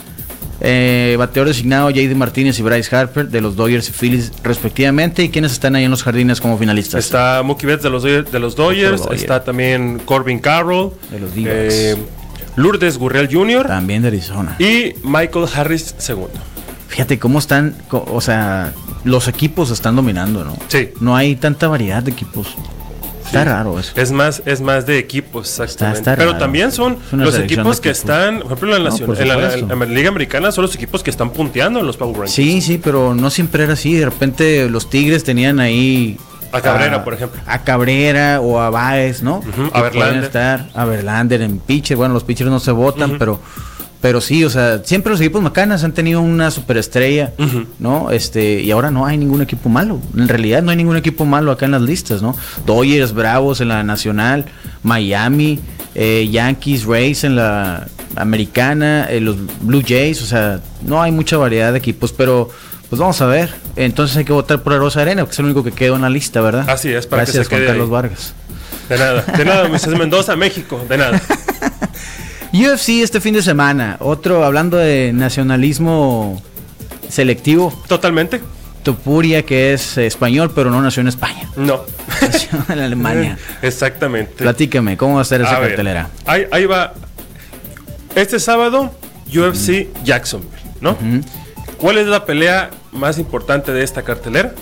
[0.62, 5.22] Eh, bateador designado JD Martínez y Bryce Harper de los Dodgers y Phillies respectivamente.
[5.22, 7.04] ¿Y quiénes están ahí en los jardines como finalistas?
[7.04, 12.19] Está Mookie Betts de los, de los Dodgers, está también Corbin Carroll, De los D-backs.
[12.56, 13.66] Lourdes Gurriel Jr.
[13.66, 14.56] También de Arizona.
[14.58, 16.16] y Michael Harris II.
[16.88, 18.72] Fíjate cómo están, o sea,
[19.04, 20.56] los equipos están dominando, ¿no?
[20.68, 20.90] Sí.
[21.00, 22.48] No hay tanta variedad de equipos.
[23.24, 23.92] Está raro eso.
[23.94, 25.98] Es más, es más de equipos, exactamente.
[26.00, 26.40] está Pero raro.
[26.40, 29.68] también son los equipos que están, por ejemplo, en la, No, por en la- en
[29.78, 32.32] la Liga Americana son los equipos que están punteando en los Power Rankings.
[32.34, 33.94] Sí, sí, pero no siempre era así.
[33.94, 36.18] De repente los Tigres tenían ahí.
[36.52, 37.40] A Cabrera, por ejemplo.
[37.46, 39.38] A Cabrera o a Baez, ¿no?
[39.38, 39.92] Ujú, Que a Verlander.
[39.92, 40.68] pueden estar.
[40.74, 41.96] A Verlander en pitcher.
[41.96, 43.40] Bueno, los pitchers no se votan, pero.
[44.00, 47.34] Pero sí, o sea, siempre los equipos macanas han tenido una superestrella.
[47.78, 48.10] ¿no?
[48.10, 50.00] Este, y ahora no hay ningún equipo malo.
[50.16, 52.34] En realidad no hay ningún equipo malo acá en las listas, ¿no?
[52.64, 54.46] Dodgers, Bravos en la Nacional,
[54.82, 55.60] Miami,
[55.94, 61.36] eh, Yankees, Rays en la Americana, eh, los Blue Jays, o sea, no hay mucha
[61.36, 62.48] variedad de equipos, pero
[62.90, 63.50] pues vamos a ver.
[63.76, 66.10] Entonces hay que votar por Rosa Arena, porque es el único que quedó en la
[66.10, 66.68] lista, ¿verdad?
[66.68, 67.90] Así es, para que Gracias, se Juan quede Carlos ahí.
[67.92, 68.34] Vargas.
[68.88, 71.20] De nada, de nada, Moisés Mendoza, México, de nada.
[72.52, 76.42] UFC este fin de semana, otro hablando de nacionalismo
[77.08, 78.40] selectivo, Totalmente.
[78.82, 81.82] Topuria que es español pero no nació en España, No.
[82.22, 83.38] nació en Alemania.
[83.62, 84.32] Exactamente.
[84.38, 86.08] Platícame, ¿cómo va a ser esa A ver, cartelera?
[86.26, 86.94] ahí, ahí va.
[88.16, 88.90] Este sábado,
[89.28, 90.50] UFC Jacksonville,
[90.80, 90.96] ¿no?
[91.76, 94.54] ¿Cuál es la pelea más importante de esta cartelera?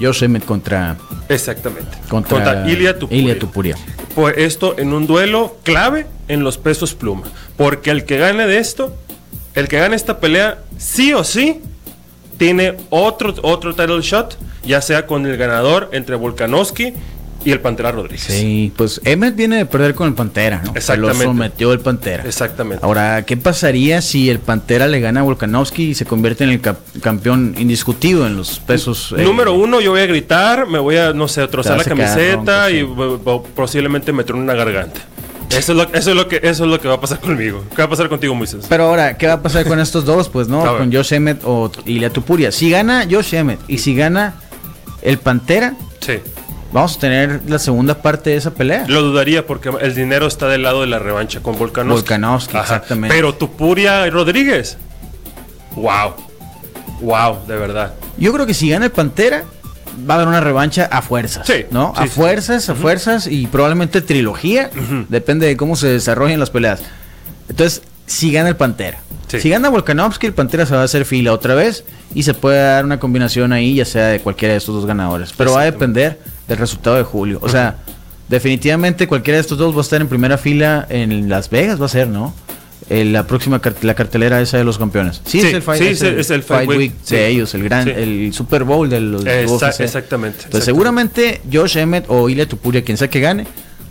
[0.00, 0.96] Josh Emmett contra,
[1.28, 1.98] Exactamente.
[2.08, 3.22] contra, Ilia Topuria.
[3.22, 3.76] Ilia Topuria.
[4.14, 7.24] Pues esto en un duelo clave en los pesos pluma.
[7.56, 8.94] Porque el que gane de esto,
[9.54, 11.60] el que gane esta pelea, sí o sí,
[12.38, 16.94] tiene otro, otro title shot, ya sea con el ganador entre Volkanovski
[17.44, 18.22] y el Pantera Rodríguez.
[18.22, 20.72] Sí, pues Emmett viene de perder con el Pantera, ¿no?
[20.72, 21.24] Se Exactamente.
[21.24, 22.24] Lo sometió el Pantera.
[22.24, 22.84] Exactamente.
[22.84, 26.60] Ahora, ¿qué pasaría si el Pantera le gana a Volkanovski y se convierte en el
[27.00, 29.14] campeón indiscutido en los pesos?
[29.16, 32.68] eh, Número uno, yo voy a gritar, me voy a, no sé, trozar la camiseta
[32.68, 33.50] ronco, y sí.
[33.54, 35.00] posiblemente me truene una garganta.
[35.50, 37.62] Eso es, lo, eso, es lo que, eso es lo que va a pasar conmigo.
[37.70, 38.64] ¿Qué va a pasar contigo, Moisés?
[38.68, 40.30] Pero ahora, ¿qué va a pasar con estos dos?
[40.30, 42.50] Pues no, con Josh Emmett o Ilia Tupuria.
[42.50, 44.34] Si gana Josh Emmett y si gana
[45.02, 46.14] el Pantera, Sí.
[46.72, 48.84] Vamos a tener la segunda parte de esa pelea.
[48.88, 52.00] Lo dudaría porque el dinero está del lado de la revancha con Volkanovski.
[52.00, 53.14] Volkanovski, exactamente.
[53.14, 54.78] Pero Tupuria y Rodríguez.
[55.76, 56.14] Wow.
[57.00, 57.94] Wow, de verdad.
[58.16, 59.44] Yo creo que si gana el Pantera,
[60.08, 61.46] va a haber una revancha a fuerzas.
[61.46, 61.92] Sí, ¿no?
[61.96, 62.10] sí, a sí.
[62.10, 64.70] fuerzas, a fuerzas y probablemente trilogía.
[65.08, 66.82] Depende de cómo se desarrollen las peleas.
[67.48, 68.98] Entonces, si gana el Pantera.
[69.28, 69.40] Sí.
[69.40, 72.62] Si gana Volkanovski, el Pantera se va a hacer fila otra vez y se puede
[72.62, 75.32] dar una combinación ahí, ya sea de cualquiera de estos dos ganadores.
[75.36, 77.38] Pero va a depender del resultado de julio.
[77.42, 77.76] O sea,
[78.28, 81.86] definitivamente cualquiera de estos dos va a estar en primera fila en Las Vegas, va
[81.86, 82.34] a ser, ¿no?
[82.90, 85.22] Eh, la próxima cart- la cartelera esa de los campeones.
[85.24, 87.16] Sí, Sí, es el Fight, sí, es el es el Fight Week, de sí.
[87.16, 89.80] ellos, el gran, el Super Bowl de los Esa- UFC.
[89.84, 90.64] exactamente, Entonces, exactamente.
[90.64, 93.44] seguramente Josh Emmett o Ilia Tupuria, quien sea que gane,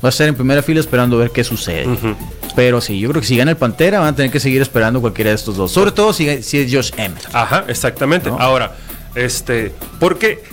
[0.03, 1.87] va a estar en primera fila esperando ver qué sucede.
[2.55, 4.99] Pero sí, yo creo que si gana el Pantera van a tener que seguir esperando
[4.99, 5.71] cualquiera de estos dos.
[5.71, 7.23] Sobre todo si, si es Josh Emmett.
[7.31, 8.29] Ajá, exactamente.
[8.29, 8.37] ¿No?
[8.39, 8.75] Ahora,
[9.15, 10.43] este, ¿por qué?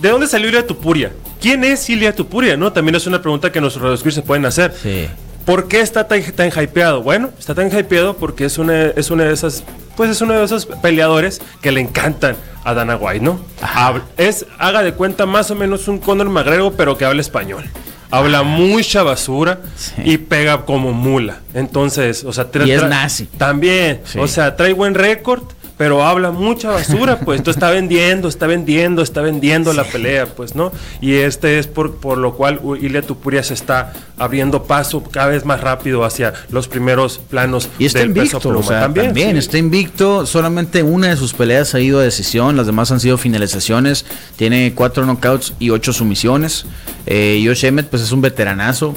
[0.00, 1.12] ¿De dónde salió Ilia Tupuria?
[1.40, 2.56] ¿Quién es Ilia Tupuria?
[2.56, 2.72] ¿No?
[2.72, 4.72] También es una pregunta que nuestros radioescuchas se pueden hacer.
[4.80, 5.08] Sí.
[5.44, 7.02] ¿Por qué está tan, tan hypeado?
[7.02, 9.64] Bueno, está tan hypeado porque es una, es una de esas,
[9.96, 13.40] pues es uno de esos peleadores que le encantan a Dana White, ¿no?
[13.62, 17.64] Hab- es, haga de cuenta, más o menos un Conor McGregor, pero que habla español.
[18.10, 19.92] Habla mucha basura Sí.
[20.04, 21.40] y pega como mula.
[21.54, 23.26] Entonces, o sea, Y es nazi.
[23.26, 24.18] También, Sí.
[24.18, 25.42] o sea, trae buen récord,
[25.78, 27.38] pero habla mucha basura, pues.
[27.38, 30.72] Entonces está vendiendo, está vendiendo, está vendiendo la pelea, pues, ¿no?
[31.00, 35.44] Y este es por, por lo cual Ilia Tupuria se está abriendo paso cada vez
[35.44, 38.58] más rápido hacia los primeros planos Y está del peso invicto, pluma.
[38.58, 39.38] o sea, también, sí.
[39.38, 40.26] está invicto.
[40.26, 44.04] Solamente una de sus peleas ha ido a decisión, las demás han sido finalizaciones.
[44.36, 46.66] Tiene cuatro knockouts y ocho sumisiones.
[47.06, 48.94] Eh, Josh Emmett, pues es un veteranazo.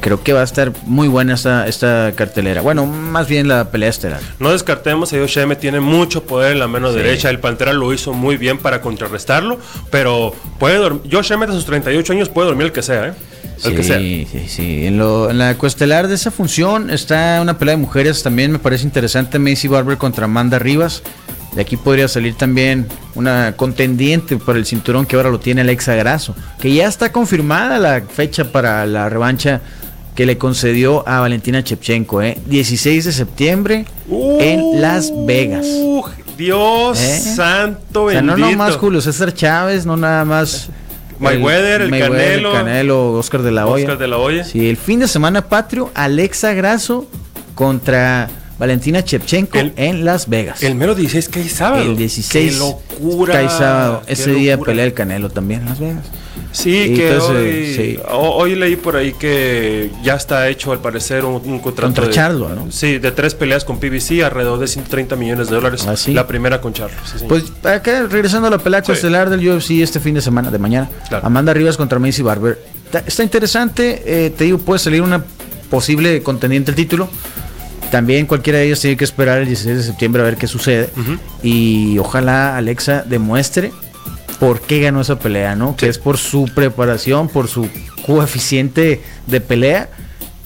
[0.00, 2.60] Creo que va a estar muy buena esta, esta cartelera.
[2.60, 4.20] Bueno, más bien la pelea estelar.
[4.38, 6.98] No descartemos, a Josh Emmett tiene mucho poder en la mano Sí.
[6.98, 7.30] derecha.
[7.30, 9.58] El Pantera lo hizo muy bien para contrarrestarlo,
[9.90, 11.02] pero puede dormir.
[11.10, 13.12] Josh Emmett a sus 38 años puede dormir el que sea, ¿eh?
[13.64, 13.98] El que sea.
[13.98, 14.86] Sí, sí, sí.
[14.86, 18.22] En, lo- en la coestelar de esa función está una pelea de mujeres.
[18.22, 21.02] También me parece interesante Macy Barber contra Amanda Rivas.
[21.54, 25.94] De aquí podría salir también una contendiente para el cinturón que ahora lo tiene Alexa
[25.94, 26.36] Grasso.
[26.60, 29.62] Que ya está confirmada la fecha para la revancha
[30.16, 32.22] que le concedió a Valentina Chepchenko.
[32.22, 32.38] ¿eh?
[32.46, 33.84] 16 de septiembre
[34.40, 35.66] en Las Vegas.
[35.68, 36.04] Uh,
[36.36, 37.18] Dios ¿Eh?
[37.20, 38.50] santo O sea, no bendito.
[38.50, 40.70] nomás Julio César Chávez, no nada más...
[41.18, 42.52] Mayweather, el Canelo.
[42.52, 43.84] Canelo, Oscar de la Hoya.
[43.84, 44.44] Oscar de la Hoya.
[44.44, 47.06] Sí, el fin de semana patrio, Alexa Grasso
[47.54, 50.62] contra Valentina Chepchenko El- en Las Vegas.
[50.62, 51.82] El mero 16 que hay sábado.
[51.82, 53.34] El 16 Qué locura.
[53.34, 54.02] cae sábado.
[54.06, 54.72] Ese día locura.
[54.72, 56.04] pelea el Canelo también en Las Vegas.
[56.52, 57.98] Sí, Y que entonces, hoy, sí.
[58.10, 62.06] ho- hoy leí por ahí que ya está hecho al parecer un, un contrato Contra
[62.06, 62.72] de, Charlo, ¿no?
[62.72, 65.84] Sí, de tres peleas con PBC, alrededor de 130 millones de dólares.
[65.86, 66.14] ¿Ah, sí?
[66.14, 66.96] La primera con Charlo.
[67.04, 67.24] sí.
[67.28, 68.86] Pues acá regresando a la pelea Sí.
[68.86, 70.88] coestelar del UFC este fin de semana, de mañana.
[71.08, 71.26] Claro.
[71.26, 72.58] Amanda Rivas contra Macy Barber.
[72.86, 75.22] Está, está interesante, eh, te digo, puede salir una
[75.68, 77.10] posible contendiente al título.
[77.90, 80.90] También cualquiera de ellos tiene que esperar el 16 de septiembre a ver qué sucede.
[80.96, 81.18] Ujú.
[81.42, 83.72] Y ojalá Alexa demuestre
[84.38, 85.76] por qué ganó esa pelea, ¿no?
[85.76, 87.68] Que es por su preparación, por su
[88.04, 89.88] coeficiente de pelea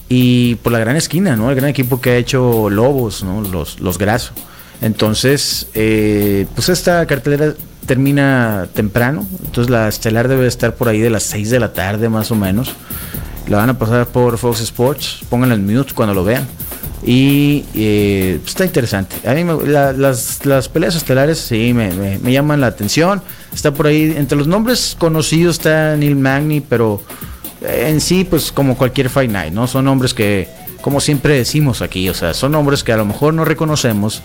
[0.09, 1.51] y por la gran esquina, ¿no?
[1.51, 3.41] El gran equipo que ha hecho Lobos, ¿no?
[3.43, 4.33] Los, los Graso.
[4.81, 7.55] Entonces, eh, pues esta cartelera
[7.87, 9.27] termina temprano.
[9.45, 12.35] Entonces la estelar debe estar por ahí de las 6 de la tarde más o
[12.35, 12.73] menos.
[13.49, 15.21] La van a pasar por Fox Sports.
[15.29, 16.47] Pónganla en mute cuando lo vean.
[17.05, 19.17] Y eh, pues, está interesante.
[19.29, 23.23] A mí me- la- las, las peleas estelares sí me, me- me llaman la atención.
[23.55, 27.01] Está por ahí, entre los nombres conocidos está Neil Magny, pero
[27.63, 29.67] eh, en sí, pues como cualquier Fight Night, ¿no?
[29.67, 30.49] Son nombres que,
[30.83, 34.23] como siempre decimos aquí, o sea, son nombres que a lo mejor no reconocemos,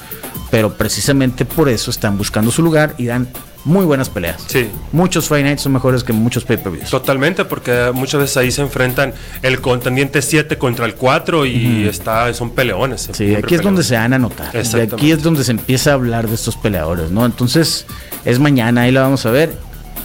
[0.52, 3.28] pero precisamente por eso están buscando su lugar y dan
[3.66, 4.44] muy buenas peleas.
[4.48, 4.70] Sí.
[4.92, 6.90] Muchos Fight Nights son mejores que muchos pay-per-views.
[6.90, 12.32] Totalmente, porque muchas veces ahí se enfrentan el contendiente 7 contra el 4 y está,
[12.34, 13.02] son peleones.
[13.02, 14.52] Sí, siempre aquí es donde se van a notar.
[14.54, 17.26] De aquí es donde se empieza a hablar de estos peleadores, ¿no?
[17.26, 17.86] Entonces,
[18.24, 19.54] es mañana, ahí la vamos a ver.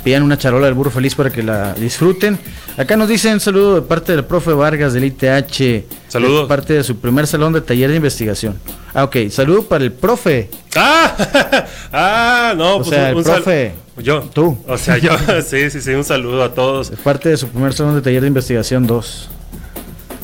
[0.02, 2.38] Pidan una charola del burro feliz para que la disfruten.
[2.80, 5.84] Acá nos dicen saludo de parte del profe Vargas del ITH.
[6.08, 6.42] Saludos.
[6.44, 8.58] De parte de su primer salón de taller de investigación.
[8.94, 9.16] Ah, ok.
[9.28, 10.48] Saludo para el profe.
[10.74, 11.66] ¡Ah!
[11.92, 12.54] ¡Ah!
[12.56, 13.72] No, O pues sea, un, el profe.
[13.98, 14.22] Yo.
[14.22, 14.56] Tú.
[14.66, 15.10] O sea, yo.
[15.46, 15.90] Sí, sí, sí.
[15.90, 16.90] Un saludo a todos.
[16.90, 19.28] De parte de su primer salón de taller de investigación 2.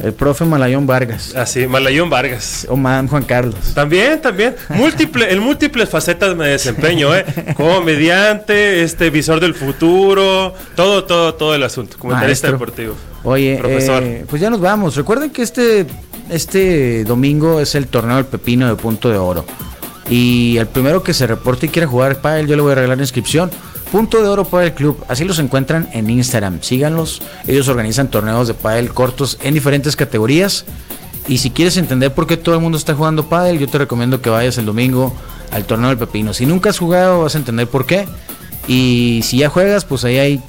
[0.02, 1.34] El profe Malayón Vargas.
[1.34, 2.66] Así, Malayón Vargas.
[2.68, 3.56] O Madame Juan Carlos.
[3.74, 4.54] También, también.
[4.68, 7.24] Múltiple, en múltiples facetas me desempeño, ¿eh?
[7.56, 11.96] Comediante, este, visor del futuro, todo, todo, todo el asunto.
[11.98, 12.94] Comentarista deportivo.
[13.24, 14.02] Oye, Profesor.
[14.02, 14.94] eh, pues ya nos vamos.
[14.96, 15.86] Recuerden que este,
[16.28, 19.44] este domingo es el torneo del pepino de punto de oro.
[20.08, 22.98] Y el primero que se reporte y quiera jugar pádel, yo le voy a regalar
[22.98, 23.50] la inscripción.
[23.92, 25.02] Punto de oro para el club.
[25.08, 26.60] Así los encuentran en Instagram.
[26.62, 27.22] Síganlos.
[27.46, 30.64] Ellos organizan torneos de pádel cortos en diferentes categorías.
[31.28, 34.20] Y si quieres entender por qué todo el mundo está jugando pádel, yo te recomiendo
[34.20, 35.14] que vayas el domingo
[35.50, 36.32] al torneo del pepino.
[36.34, 38.06] Si nunca has jugado, vas a entender por qué.
[38.68, 40.42] Y si ya juegas, pues ahí hay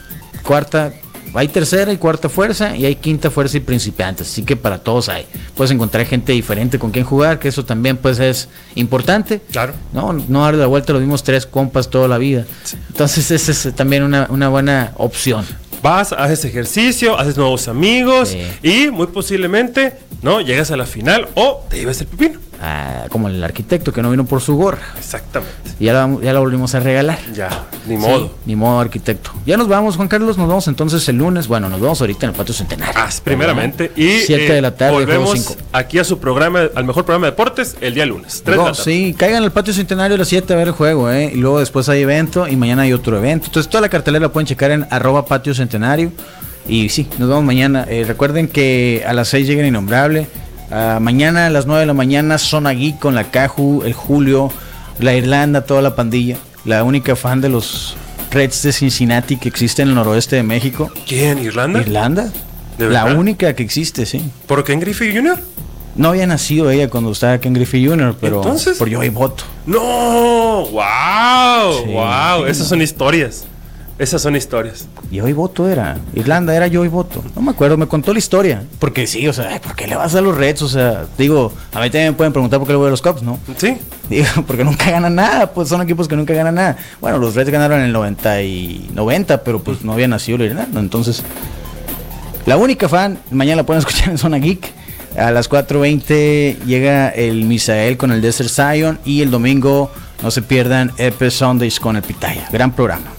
[0.43, 0.93] cuarta,
[1.37, 4.27] hay tercera y cuarta fuerza y hay quinta fuerza y principiantes.
[4.31, 5.25] Así que para todos hay.
[5.55, 9.41] Puedes encontrar gente diferente con quien jugar, que eso también pues es importante.
[9.51, 9.73] Claro.
[9.93, 12.45] No, no darle la vuelta los mismos tres compas toda la vida.
[12.89, 15.45] Entonces esa es también una, una buena opción.
[15.83, 18.41] Vas, haces ejercicio, haces nuevos amigos Sí.
[18.63, 20.41] y muy posiblemente, ¿no?
[20.41, 22.39] Llegas a la final o te llevas el pepino.
[22.59, 24.79] Ah, como el arquitecto que no vino por su gorra.
[24.97, 25.53] Exactamente.
[25.79, 27.19] Y ya la, ya la volvimos a regalar.
[27.33, 28.35] Ya, ni Sí, modo.
[28.47, 29.31] ni modo, arquitecto.
[29.45, 30.37] Ya nos vamos, Juan Carlos.
[30.39, 31.47] Nos vamos entonces el lunes.
[31.47, 32.95] Bueno, nos vemos ahorita en el Patio Centenario.
[32.97, 33.91] Ah, primeramente.
[33.95, 37.31] Y 7 de la tarde, juego volvemos aquí a su programa, al mejor programa de
[37.31, 38.41] deportes, el día lunes.
[38.43, 38.83] 3 de la No, tarde.
[38.83, 41.31] sí, caigan al patio centenario a las 7 a ver el juego, ¿eh?
[41.33, 43.45] Y luego después hay evento y mañana hay otro evento.
[43.47, 46.11] Entonces toda la cartelera la pueden checar en arroba patio centenario.
[46.67, 47.85] Y sí, nos vemos mañana.
[47.87, 50.27] Eh, recuerden que a las 6 llega Innombrable.
[50.71, 54.51] Ah, mañana a las 9 de la mañana, Zona Geek con la Caju, el Julio,
[54.99, 56.37] la Irlanda, toda la pandilla.
[56.65, 57.95] La única fan de los
[58.31, 60.91] Reds de Cincinnati que existe en el noroeste de México.
[61.07, 61.39] ¿Quién?
[61.39, 61.79] ¿Irlanda?
[61.79, 62.29] ¿Irlanda?
[62.77, 64.21] ¿De La única que existe, sí.
[64.45, 65.39] ¿Por Ken Griffey Jr.?
[65.95, 69.09] No había nacido ella cuando estaba aquí en Griffey Jr., pero Entonces- por yo y
[69.09, 69.45] voto.
[69.65, 70.67] ¡No!
[70.67, 71.73] ¡Wow!
[71.85, 71.91] Sí.
[71.91, 72.45] ¡Wow!
[72.45, 73.45] Esas son historias.
[73.99, 74.87] Esas son historias.
[75.09, 75.97] Yo y voto era.
[76.13, 77.23] Irlanda era yo y voto.
[77.35, 78.63] No me acuerdo, me contó la historia.
[78.77, 80.61] Porque sí, o sea, ¿por qué le vas a los Reds?
[80.61, 83.01] O sea, digo, a mí también me pueden preguntar por qué le voy a los
[83.01, 83.39] Cubs, ¿no?
[83.57, 83.77] ¿Sí?
[84.07, 86.77] Digo, porque nunca ganan nada, pues son equipos que nunca ganan nada.
[87.01, 90.45] Bueno, los Reds ganaron en el 90 y 90, pero pues no había nacido la
[90.45, 90.79] Irlanda.
[90.79, 91.23] Entonces,
[92.45, 94.73] la única fan, mañana la pueden escuchar en Zona Geek.
[95.17, 99.91] A las 4.20 llega el Misael con el Desert Zion y el domingo
[100.21, 102.47] no se pierdan Epe Sundays con el Pitaya.
[102.51, 103.16] Gran programa.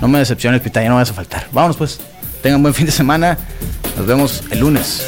[0.00, 1.46] No me decepciones, Pitaya, no vas a faltar.
[1.52, 2.00] Vámonos pues.
[2.42, 3.38] Tengan buen fin de semana.
[3.96, 5.02] Nos vemos el lunes.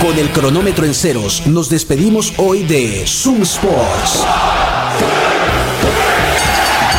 [0.00, 4.22] Con el cronómetro en ceros, nos despedimos hoy de Zoom Sports.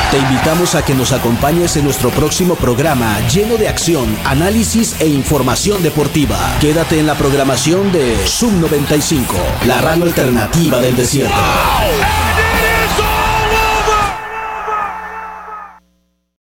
[0.10, 5.08] Te invitamos a que nos acompañes en nuestro próximo programa lleno de acción, análisis e
[5.08, 6.38] información deportiva.
[6.62, 9.36] Quédate en la programación de Zoom 95,
[9.68, 11.36] la radio alternativa del desierto.